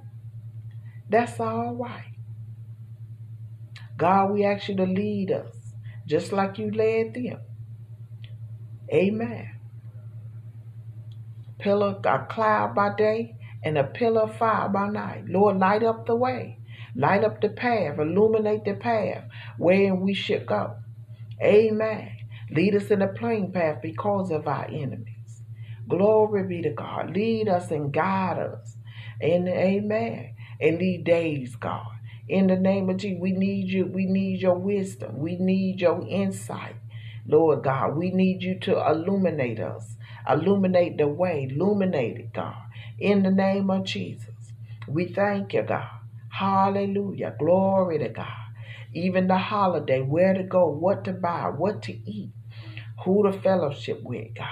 That's 1.10 1.40
all 1.40 1.76
right. 1.76 2.14
God, 3.98 4.32
we 4.32 4.46
ask 4.46 4.70
you 4.70 4.76
to 4.78 4.86
lead 4.86 5.32
us 5.32 5.56
just 6.08 6.32
like 6.32 6.58
you 6.58 6.72
led 6.72 7.14
them. 7.16 7.40
Amen 8.94 9.50
pillar 11.60 11.96
of 12.06 12.28
cloud 12.30 12.76
by 12.76 12.94
day 12.96 13.36
and 13.64 13.78
a 13.78 13.84
pillar 13.84 14.24
of 14.24 14.38
fire 14.38 14.70
by 14.70 14.90
night. 14.90 15.26
Lord, 15.28 15.58
light 15.60 15.84
up 15.84 16.06
the 16.06 16.16
way. 16.16 16.60
Light 16.96 17.24
up 17.24 17.42
the 17.42 17.50
path. 17.50 18.00
Illuminate 18.00 18.66
the 18.66 18.74
path 18.74 19.26
wherein 19.58 20.02
we 20.02 20.14
should 20.14 20.46
go. 20.46 20.76
Amen. 21.42 22.12
Lead 22.52 22.76
us 22.76 22.92
in 22.92 23.02
a 23.02 23.08
plain 23.08 23.52
path 23.52 23.82
because 23.82 24.32
of 24.32 24.48
our 24.48 24.66
enemies. 24.66 25.11
Glory 25.92 26.46
be 26.48 26.64
to 26.64 26.72
God. 26.72 27.12
Lead 27.16 27.50
us 27.50 27.72
and 27.72 27.94
guide 27.94 28.40
us. 28.40 28.78
And 29.22 29.50
amen. 29.50 30.36
In 30.62 30.80
these 30.80 31.06
days, 31.06 31.58
God. 31.58 31.88
In 32.30 32.48
the 32.48 32.58
name 32.58 32.90
of 32.90 32.98
Jesus, 32.98 33.22
we 33.22 33.34
need 33.34 33.70
you. 33.70 33.86
We 33.88 34.08
need 34.08 34.42
your 34.42 34.58
wisdom. 34.60 35.20
We 35.20 35.38
need 35.38 35.82
your 35.82 36.06
insight. 36.08 36.78
Lord 37.28 37.64
God, 37.64 37.98
we 37.98 38.12
need 38.12 38.44
you 38.44 38.60
to 38.62 38.88
illuminate 38.92 39.62
us. 39.62 39.98
Illuminate 40.30 40.98
the 40.98 41.08
way. 41.10 41.50
Illuminate 41.52 42.18
it, 42.18 42.34
God. 42.34 42.58
In 43.00 43.24
the 43.24 43.32
name 43.32 43.72
of 43.72 43.86
Jesus. 43.86 44.30
We 44.88 45.08
thank 45.08 45.54
you, 45.54 45.64
God. 45.64 45.90
Hallelujah. 46.32 47.36
Glory 47.40 48.00
to 48.00 48.10
God. 48.10 48.28
Even 48.94 49.28
the 49.28 49.38
holiday, 49.40 50.02
where 50.02 50.34
to 50.36 50.44
go, 50.44 50.68
what 50.68 51.06
to 51.06 51.14
buy, 51.14 51.50
what 51.56 51.84
to 51.84 51.94
eat, 51.94 52.32
who 53.06 53.24
to 53.24 53.34
fellowship 53.34 54.02
with, 54.04 54.36
God. 54.36 54.48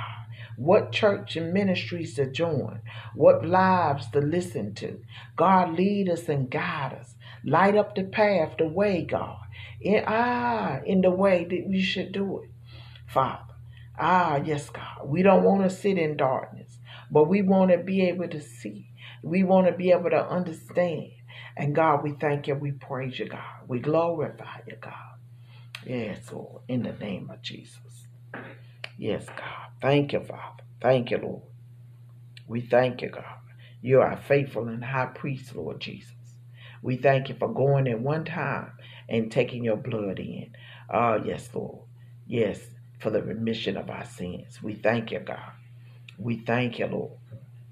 What 0.60 0.92
church 0.92 1.38
and 1.38 1.54
ministries 1.54 2.16
to 2.16 2.30
join, 2.30 2.82
what 3.16 3.46
lives 3.46 4.10
to 4.12 4.20
listen 4.20 4.74
to. 4.76 5.00
God, 5.38 5.74
lead 5.74 6.10
us 6.10 6.28
and 6.28 6.52
guide 6.52 6.98
us. 7.00 7.16
Light 7.46 7.78
up 7.78 7.96
the 7.96 8.04
path, 8.04 8.56
the 8.58 8.68
way, 8.68 9.06
God. 9.06 9.40
In, 9.80 10.04
ah, 10.06 10.82
in 10.86 11.00
the 11.00 11.12
way 11.12 11.46
that 11.46 11.66
we 11.66 11.82
should 11.82 12.12
do 12.12 12.40
it, 12.42 12.50
Father. 13.08 13.54
Ah, 13.98 14.42
yes, 14.44 14.70
God. 14.70 15.08
We 15.08 15.24
don't 15.24 15.44
want 15.46 15.64
to 15.64 15.70
sit 15.70 15.98
in 15.98 16.18
darkness, 16.18 16.78
but 17.10 17.30
we 17.30 17.42
want 17.42 17.72
to 17.72 17.78
be 17.78 18.10
able 18.10 18.28
to 18.28 18.42
see. 18.42 18.90
We 19.24 19.44
want 19.44 19.68
to 19.68 19.74
be 19.74 19.92
able 19.92 20.10
to 20.10 20.28
understand. 20.28 21.12
And 21.56 21.74
God, 21.74 22.04
we 22.04 22.12
thank 22.20 22.48
you. 22.48 22.56
We 22.56 22.74
praise 22.74 23.18
you, 23.18 23.30
God. 23.30 23.64
We 23.66 23.80
glorify 23.80 24.60
you, 24.68 24.76
God. 24.82 24.94
Yes, 25.86 26.32
Lord, 26.34 26.64
in 26.68 26.84
the 26.84 26.92
name 26.92 27.30
of 27.32 27.42
Jesus. 27.42 27.78
Yes, 29.00 29.26
God. 29.28 29.72
Thank 29.82 30.12
you, 30.14 30.20
Father. 30.20 30.64
Thank 30.82 31.12
you, 31.12 31.20
Lord. 31.20 31.44
We 32.48 32.62
thank 32.62 33.02
you, 33.02 33.10
God. 33.10 33.24
You 33.82 34.02
are 34.02 34.18
faithful 34.18 34.68
and 34.68 34.84
high 34.84 35.06
priest, 35.08 35.56
Lord 35.56 35.80
Jesus. 35.80 36.12
We 36.84 36.98
thank 36.98 37.30
you 37.30 37.36
for 37.36 37.48
going 37.48 37.88
in 37.88 38.04
one 38.04 38.26
time 38.26 38.74
and 39.08 39.32
taking 39.32 39.64
your 39.64 39.78
blood 39.78 40.20
in. 40.20 40.52
Ah, 40.90 41.16
yes, 41.24 41.50
Lord. 41.54 41.86
Yes, 42.28 42.60
for 43.00 43.10
the 43.10 43.24
remission 43.24 43.78
of 43.78 43.90
our 43.90 44.06
sins. 44.06 44.62
We 44.62 44.74
thank 44.76 45.12
you, 45.12 45.20
God. 45.20 45.54
We 46.18 46.40
thank 46.40 46.80
you, 46.80 46.88
Lord. 46.88 47.20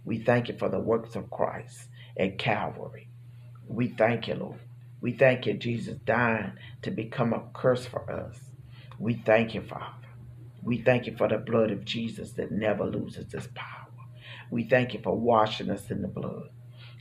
We 0.06 0.20
thank 0.20 0.48
you 0.48 0.58
for 0.58 0.70
the 0.70 0.80
works 0.80 1.18
of 1.18 1.30
Christ 1.30 1.90
at 2.18 2.38
Calvary. 2.40 3.10
We 3.68 3.90
thank 3.90 4.30
you, 4.30 4.36
Lord. 4.36 4.60
We 5.02 5.14
thank 5.14 5.46
you, 5.46 5.56
Jesus 5.56 5.98
dying 6.06 6.54
to 6.84 6.92
become 6.92 7.34
a 7.34 7.44
curse 7.54 7.86
for 7.86 8.10
us. 8.10 8.38
We 9.00 9.16
thank 9.16 9.56
you, 9.56 9.62
Father. 9.62 10.07
We 10.64 10.82
thank 10.82 11.08
you 11.08 11.16
for 11.18 11.28
the 11.28 11.38
blood 11.38 11.72
of 11.72 11.86
Jesus 11.86 12.32
that 12.34 12.52
never 12.52 12.86
loses 12.86 13.34
its 13.34 13.48
power. 13.56 13.88
We 14.52 14.64
thank 14.64 14.94
you 14.94 15.02
for 15.04 15.18
washing 15.18 15.70
us 15.70 15.92
in 15.92 16.02
the 16.02 16.08
blood. 16.08 16.50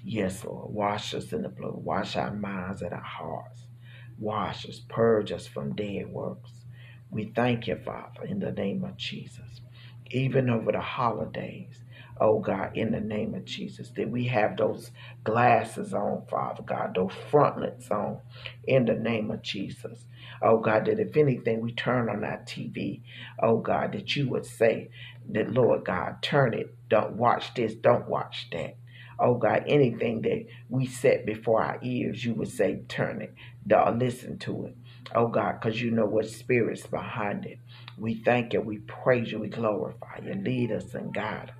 Yes, 0.04 0.44
Lord. 0.44 0.72
Wash 0.72 1.14
us 1.14 1.32
in 1.32 1.42
the 1.42 1.48
blood. 1.48 1.76
Wash 1.76 2.16
our 2.16 2.32
minds 2.32 2.82
and 2.82 2.92
our 2.92 3.00
hearts. 3.00 3.66
Wash 4.18 4.68
us. 4.68 4.80
Purge 4.88 5.32
us 5.32 5.46
from 5.46 5.74
dead 5.74 6.08
works. 6.08 6.50
We 7.10 7.32
thank 7.34 7.66
you, 7.66 7.76
Father, 7.76 8.24
in 8.24 8.40
the 8.40 8.52
name 8.52 8.84
of 8.84 8.96
Jesus. 8.96 9.60
Even 10.10 10.50
over 10.50 10.72
the 10.72 10.80
holidays, 10.80 11.82
oh 12.20 12.40
God, 12.40 12.76
in 12.76 12.92
the 12.92 13.00
name 13.00 13.34
of 13.34 13.44
Jesus, 13.44 13.90
that 13.96 14.10
we 14.10 14.24
have 14.26 14.56
those 14.56 14.90
glasses 15.24 15.94
on, 15.94 16.24
Father 16.30 16.62
God, 16.62 16.94
those 16.94 17.12
frontlets 17.30 17.90
on, 17.90 18.20
in 18.66 18.84
the 18.84 18.94
name 18.94 19.30
of 19.30 19.42
Jesus. 19.42 20.06
Oh 20.42 20.58
God, 20.58 20.86
that 20.86 21.00
if 21.00 21.16
anything 21.16 21.60
we 21.60 21.72
turn 21.72 22.08
on 22.08 22.24
our 22.24 22.38
TV, 22.46 23.02
oh 23.42 23.58
God, 23.58 23.92
that 23.92 24.16
you 24.16 24.28
would 24.30 24.46
say 24.46 24.90
that, 25.30 25.52
Lord 25.52 25.84
God, 25.84 26.22
turn 26.22 26.54
it, 26.54 26.74
don't 26.88 27.14
watch 27.14 27.54
this, 27.54 27.74
don't 27.74 28.08
watch 28.08 28.48
that. 28.52 28.76
Oh 29.18 29.34
God, 29.36 29.64
anything 29.66 30.22
that 30.22 30.46
we 30.68 30.86
set 30.86 31.24
before 31.26 31.62
our 31.62 31.78
ears, 31.82 32.24
you 32.24 32.34
would 32.34 32.50
say, 32.50 32.82
turn 32.88 33.22
it, 33.22 33.34
don't 33.66 33.98
listen 33.98 34.38
to 34.40 34.66
it 34.66 34.76
oh 35.14 35.28
God, 35.28 35.60
because 35.60 35.80
you 35.80 35.90
know 35.90 36.06
what 36.06 36.28
spirit's 36.28 36.86
behind 36.86 37.46
it. 37.46 37.58
We 37.98 38.14
thank 38.14 38.52
you, 38.52 38.60
we 38.60 38.78
praise 38.78 39.32
you, 39.32 39.38
we 39.40 39.48
glorify 39.48 40.20
you. 40.24 40.34
Lead 40.34 40.72
us 40.72 40.94
and 40.94 41.12
guide 41.14 41.50
us 41.50 41.55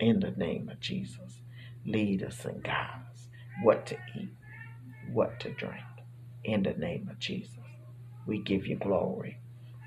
in 0.00 0.20
the 0.20 0.32
name 0.32 0.68
of 0.68 0.80
Jesus. 0.80 1.40
Lead 1.86 2.22
us 2.22 2.44
and 2.44 2.62
guide 2.62 3.02
us 3.12 3.28
what 3.62 3.86
to 3.86 3.96
eat, 4.16 4.30
what 5.12 5.38
to 5.40 5.50
drink 5.52 5.84
in 6.44 6.62
the 6.62 6.72
name 6.72 7.08
of 7.10 7.18
Jesus. 7.18 7.54
We 8.26 8.42
give 8.42 8.66
you 8.66 8.76
glory, 8.76 9.38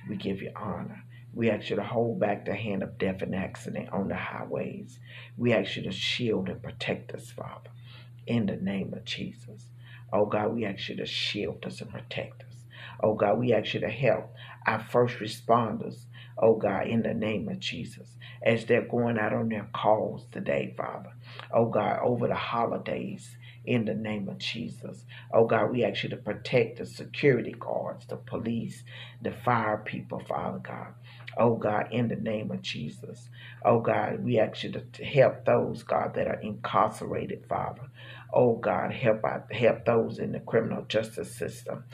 we 0.10 0.16
give 0.16 0.42
you 0.42 0.52
honor. 0.56 1.04
We 1.36 1.50
ask 1.50 1.72
you 1.72 1.78
to 1.78 1.84
hold 1.84 2.20
back 2.20 2.46
the 2.46 2.54
hand 2.54 2.84
of 2.84 3.00
death 3.00 3.24
and 3.24 3.34
accident 3.34 3.90
on 3.90 4.08
the 4.08 4.16
highways. 4.16 5.00
We 5.36 5.52
ask 5.52 5.76
you 5.76 5.84
to 5.84 5.92
shield 5.92 6.48
and 6.48 6.62
protect 6.62 7.12
us, 7.14 7.32
Father, 7.32 7.72
in 8.28 8.46
the 8.46 8.56
name 8.56 8.94
of 8.94 9.04
Jesus. 9.04 9.66
Oh 10.12 10.28
God, 10.28 10.54
we 10.54 10.64
ask 10.64 10.90
you 10.90 10.96
to 10.98 11.08
shield 11.08 11.66
us 11.66 11.82
and 11.82 11.90
protect 11.90 12.44
us. 12.44 12.54
Oh 13.02 13.16
God, 13.16 13.40
we 13.40 13.52
ask 13.52 13.74
you 13.74 13.80
to 13.80 13.90
help 13.90 14.32
our 14.68 14.80
first 14.80 15.18
responders, 15.18 16.06
oh 16.38 16.56
God, 16.56 16.88
in 16.88 17.04
the 17.04 17.14
name 17.14 17.50
of 17.50 17.60
Jesus, 17.60 18.10
as 18.44 18.66
they're 18.66 18.88
going 18.88 19.20
out 19.20 19.34
on 19.34 19.50
their 19.50 19.68
calls 19.74 20.26
today, 20.32 20.74
Father. 20.78 21.14
Oh 21.54 21.68
God, 21.68 22.00
over 22.04 22.28
the 22.28 22.36
holidays, 22.36 23.38
in 23.66 23.86
the 23.86 23.94
name 23.94 24.28
of 24.30 24.38
Jesus. 24.40 25.06
Oh 25.34 25.46
God, 25.46 25.72
we 25.72 25.84
ask 25.84 26.04
you 26.04 26.10
to 26.10 26.18
protect 26.18 26.80
the 26.80 26.86
security 26.86 27.56
guards, 27.58 28.06
the 28.08 28.18
police, 28.18 28.84
the 29.22 29.32
fire 29.32 29.82
people, 29.86 30.20
Father 30.20 30.60
God. 30.60 30.94
Oh 31.38 31.56
God, 31.56 31.88
in 31.92 32.08
the 32.10 32.16
name 32.16 32.52
of 32.52 32.62
Jesus. 32.62 33.30
Oh 33.66 33.80
God, 33.80 34.24
we 34.24 34.40
ask 34.40 34.64
you 34.64 34.72
to 34.72 35.06
help 35.06 35.46
those, 35.46 35.84
God, 35.84 36.14
that 36.16 36.28
are 36.28 36.42
incarcerated, 36.42 37.46
Father. 37.48 37.90
Oh 38.34 38.58
God, 38.58 38.94
help 38.94 39.24
help 39.52 39.86
those 39.86 40.20
in 40.20 40.34
the 40.34 40.42
criminal 40.42 40.86
justice 40.88 41.36
system, 41.36 41.86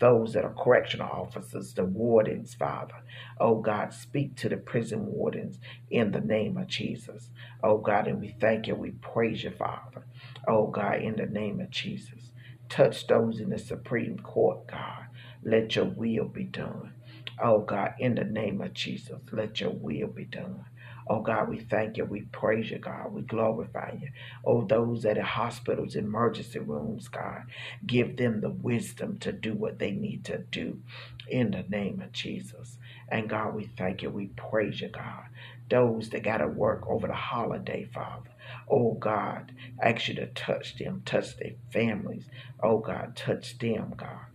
those 0.00 0.34
that 0.34 0.44
are 0.44 0.54
correctional 0.54 1.08
officers, 1.10 1.74
the 1.74 1.84
wardens, 1.84 2.54
Father. 2.54 2.94
Oh 3.40 3.56
God, 3.60 3.94
speak 3.94 4.36
to 4.36 4.50
the 4.50 4.58
prison 4.58 5.06
wardens 5.06 5.58
in 5.90 6.12
the 6.12 6.20
name 6.22 6.58
of 6.58 6.68
Jesus. 6.68 7.30
Oh 7.64 7.78
God, 7.78 8.08
and 8.08 8.20
we 8.20 8.36
thank 8.40 8.68
you, 8.68 8.76
we 8.76 8.92
praise 8.92 9.44
you, 9.44 9.52
Father. 9.52 10.06
Oh 10.48 10.68
God, 10.68 11.02
in 11.02 11.16
the 11.16 11.26
name 11.26 11.60
of 11.60 11.70
Jesus. 11.70 12.32
Touch 12.70 13.06
those 13.08 13.40
in 13.40 13.50
the 13.50 13.58
Supreme 13.58 14.18
Court, 14.18 14.66
God. 14.68 15.06
Let 15.44 15.76
your 15.76 15.86
will 15.86 16.26
be 16.28 16.44
done. 16.44 16.94
Oh 17.42 17.60
God, 17.60 17.94
in 18.00 18.16
the 18.16 18.24
name 18.24 18.60
of 18.62 18.74
Jesus, 18.74 19.20
let 19.32 19.60
your 19.60 19.70
will 19.72 20.08
be 20.08 20.24
done. 20.26 20.64
Oh 21.08 21.20
God, 21.22 21.48
we 21.50 21.60
thank 21.60 21.98
you. 21.98 22.04
We 22.06 22.22
praise 22.32 22.70
you, 22.70 22.78
God. 22.78 23.12
We 23.12 23.22
glorify 23.22 23.94
you. 24.00 24.10
Oh, 24.44 24.64
those 24.66 25.04
at 25.06 25.16
the 25.16 25.24
hospitals, 25.24 25.96
emergency 25.96 26.60
rooms, 26.60 27.08
God, 27.08 27.44
give 27.86 28.16
them 28.16 28.40
the 28.40 28.50
wisdom 28.50 29.18
to 29.20 29.32
do 29.32 29.54
what 29.54 29.78
they 29.78 29.92
need 29.92 30.24
to 30.26 30.38
do 30.38 30.80
in 31.28 31.52
the 31.52 31.64
name 31.68 32.02
of 32.02 32.12
Jesus. 32.12 32.78
And 33.10 33.28
God, 33.30 33.54
we 33.54 33.66
thank 33.78 34.02
you. 34.02 34.10
We 34.10 34.28
praise 34.28 34.80
you, 34.80 34.88
God. 34.88 35.26
Those 35.70 36.10
that 36.10 36.24
got 36.24 36.38
to 36.38 36.48
work 36.48 36.84
over 36.88 37.06
the 37.08 37.14
holiday, 37.14 37.88
Father. 37.92 38.30
Oh 38.70 38.94
God, 38.94 39.52
ask 39.82 40.08
you 40.08 40.14
to 40.16 40.26
touch 40.28 40.76
them, 40.78 41.02
touch 41.06 41.36
their 41.38 41.54
families. 41.72 42.24
Oh 42.62 42.78
God, 42.78 43.16
touch 43.16 43.58
them, 43.58 43.94
God, 43.96 44.26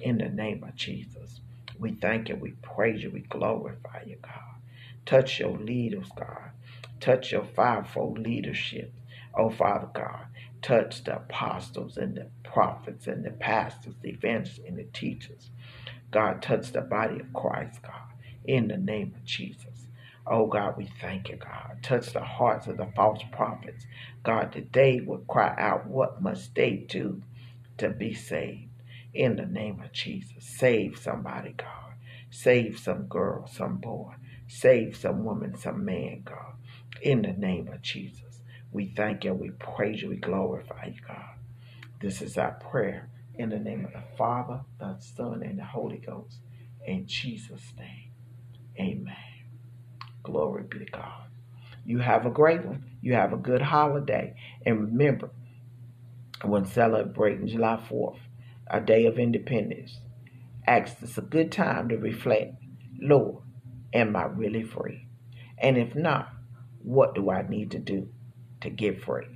in 0.00 0.18
the 0.18 0.28
name 0.28 0.64
of 0.64 0.76
Jesus. 0.76 1.40
We 1.78 1.92
thank 1.92 2.28
you, 2.28 2.36
we 2.36 2.52
praise 2.62 3.02
you, 3.02 3.10
we 3.10 3.20
glorify 3.20 4.02
you, 4.06 4.18
God. 4.22 4.51
Touch 5.06 5.40
your 5.40 5.58
leaders, 5.58 6.08
God. 6.16 6.50
Touch 7.00 7.32
your 7.32 7.44
fivefold 7.44 8.18
leadership. 8.18 8.92
Oh, 9.34 9.50
Father 9.50 9.88
God, 9.94 10.26
touch 10.62 11.04
the 11.04 11.16
apostles 11.16 11.96
and 11.96 12.16
the 12.16 12.28
prophets 12.44 13.06
and 13.06 13.24
the 13.24 13.30
pastors, 13.30 13.94
the 14.02 14.10
evangelists 14.10 14.60
and 14.66 14.78
the 14.78 14.84
teachers. 14.84 15.50
God, 16.10 16.42
touch 16.42 16.72
the 16.72 16.82
body 16.82 17.20
of 17.20 17.32
Christ, 17.32 17.82
God, 17.82 18.12
in 18.44 18.68
the 18.68 18.76
name 18.76 19.14
of 19.16 19.24
Jesus. 19.24 19.88
Oh, 20.26 20.46
God, 20.46 20.76
we 20.76 20.86
thank 21.00 21.30
you, 21.30 21.36
God. 21.36 21.78
Touch 21.82 22.12
the 22.12 22.22
hearts 22.22 22.66
of 22.68 22.76
the 22.76 22.86
false 22.94 23.22
prophets. 23.32 23.86
God, 24.22 24.68
they 24.72 25.00
would 25.00 25.26
cry 25.26 25.54
out, 25.58 25.86
What 25.86 26.22
must 26.22 26.54
they 26.54 26.72
do 26.76 27.22
to 27.78 27.88
be 27.90 28.14
saved? 28.14 28.68
In 29.14 29.36
the 29.36 29.46
name 29.46 29.80
of 29.82 29.92
Jesus, 29.92 30.44
save 30.44 30.98
somebody, 30.98 31.54
God. 31.56 31.94
Save 32.30 32.78
some 32.78 33.04
girl, 33.04 33.46
some 33.48 33.78
boy. 33.78 34.14
Save 34.54 34.96
some 34.96 35.24
woman, 35.24 35.56
some 35.56 35.82
man, 35.82 36.22
God. 36.26 36.54
In 37.00 37.22
the 37.22 37.32
name 37.32 37.68
of 37.68 37.80
Jesus. 37.80 38.42
We 38.70 38.92
thank 38.94 39.24
you, 39.24 39.32
we 39.32 39.50
praise 39.50 40.02
you, 40.02 40.10
we 40.10 40.16
glorify 40.16 40.90
you, 40.94 41.00
God. 41.08 41.36
This 42.00 42.20
is 42.20 42.36
our 42.36 42.52
prayer 42.52 43.08
in 43.34 43.48
the 43.48 43.58
name 43.58 43.86
of 43.86 43.92
the 43.92 44.02
Father, 44.16 44.60
the 44.78 44.98
Son, 44.98 45.42
and 45.42 45.58
the 45.58 45.64
Holy 45.64 45.96
Ghost. 45.96 46.36
In 46.86 47.06
Jesus' 47.06 47.72
name. 47.78 48.10
Amen. 48.78 49.16
Glory 50.22 50.64
be 50.64 50.80
to 50.80 50.84
God. 50.84 51.28
You 51.86 52.00
have 52.00 52.26
a 52.26 52.30
great 52.30 52.64
one. 52.64 52.84
You 53.00 53.14
have 53.14 53.32
a 53.32 53.38
good 53.38 53.62
holiday. 53.62 54.34
And 54.66 54.80
remember, 54.80 55.30
when 56.44 56.66
celebrating 56.66 57.48
July 57.48 57.82
4th, 57.90 58.20
a 58.66 58.80
day 58.80 59.06
of 59.06 59.18
independence, 59.18 59.98
ask 60.66 61.02
us 61.02 61.16
a 61.16 61.22
good 61.22 61.50
time 61.50 61.88
to 61.88 61.96
reflect. 61.96 62.54
Lord, 63.00 63.41
Am 63.94 64.16
I 64.16 64.24
really 64.24 64.62
free? 64.62 65.06
And 65.58 65.76
if 65.76 65.94
not, 65.94 66.32
what 66.82 67.14
do 67.14 67.30
I 67.30 67.42
need 67.46 67.70
to 67.72 67.78
do 67.78 68.08
to 68.62 68.70
get 68.70 69.02
free? 69.02 69.26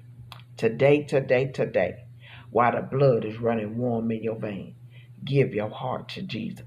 Today, 0.57 1.03
today, 1.03 1.47
today, 1.47 2.05
while 2.51 2.73
the 2.73 2.83
blood 2.83 3.25
is 3.27 3.39
running 3.39 3.77
warm 3.77 4.11
in 4.11 4.23
your 4.23 4.39
vein, 4.39 4.77
give 5.25 5.53
your 5.53 5.69
heart 5.69 6.09
to 6.11 6.23
Jesus. 6.23 6.65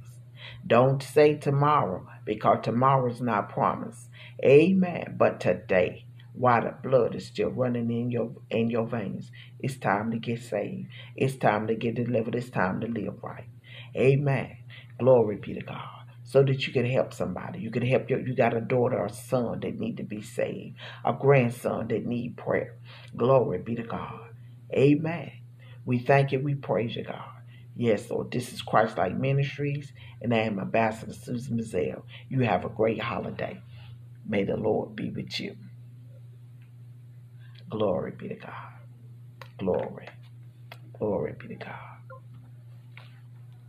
Don't 0.66 1.02
say 1.02 1.36
tomorrow 1.36 2.08
because 2.26 2.60
tomorrow 2.62 3.12
is 3.12 3.22
not 3.22 3.50
promised. 3.50 4.10
Amen. 4.46 5.16
But 5.18 5.40
today, 5.40 6.06
while 6.34 6.62
the 6.62 6.76
blood 6.88 7.16
is 7.16 7.26
still 7.26 7.50
running 7.50 7.90
in 7.90 8.12
your 8.12 8.32
in 8.52 8.70
your 8.70 8.86
veins, 8.86 9.32
it's 9.60 9.78
time 9.78 10.12
to 10.12 10.20
get 10.20 10.42
saved. 10.42 10.88
It's 11.16 11.38
time 11.38 11.66
to 11.68 11.76
get 11.76 11.96
delivered. 11.96 12.36
It's 12.36 12.52
time 12.52 12.82
to 12.82 12.88
live 12.88 13.24
right. 13.24 13.50
Amen. 13.96 14.58
Glory 15.00 15.38
be 15.38 15.56
to 15.56 15.62
God 15.62 15.99
so 16.30 16.43
that 16.43 16.67
you 16.67 16.73
can 16.73 16.86
help 16.86 17.13
somebody. 17.13 17.59
You 17.59 17.71
can 17.71 17.86
help 17.86 18.09
your 18.11 18.21
you 18.21 18.36
got 18.36 18.55
a 18.55 18.61
daughter 18.61 18.99
or 18.99 19.09
son 19.09 19.61
that 19.61 19.80
need 19.80 19.97
to 19.97 20.03
be 20.03 20.21
saved, 20.21 20.77
a 21.03 21.13
grandson 21.13 21.89
that 21.89 22.05
need 22.05 22.38
prayer. 22.38 22.77
Glory 23.17 23.59
be 23.59 23.75
to 23.75 23.84
God. 23.84 24.30
Amen. 24.73 25.32
We 25.86 25.99
thank 25.99 26.32
you, 26.32 26.39
we 26.39 26.55
praise 26.55 26.95
you, 26.95 27.03
God. 27.03 27.25
Yes, 27.75 28.11
Lord, 28.11 28.32
this 28.32 28.53
is 28.53 28.61
Christ 28.61 28.97
Like 28.99 29.17
Ministries, 29.17 29.91
and 30.21 30.36
I 30.36 30.39
am 30.41 30.59
Ambassador 30.59 31.13
Susan 31.13 31.57
Bizzell. 31.57 32.03
You 32.30 32.41
have 32.41 32.63
a 32.65 32.69
great 32.69 33.01
holiday. 33.01 33.61
May 34.27 34.45
the 34.45 34.57
Lord 34.57 34.95
be 34.95 35.09
with 35.11 35.39
you. 35.39 35.57
Glory 37.69 38.13
be 38.17 38.30
to 38.30 38.36
God. 38.36 38.73
Glory. 39.59 40.09
Glory 40.99 41.36
be 41.39 41.49
to 41.49 41.55
God. 41.55 41.89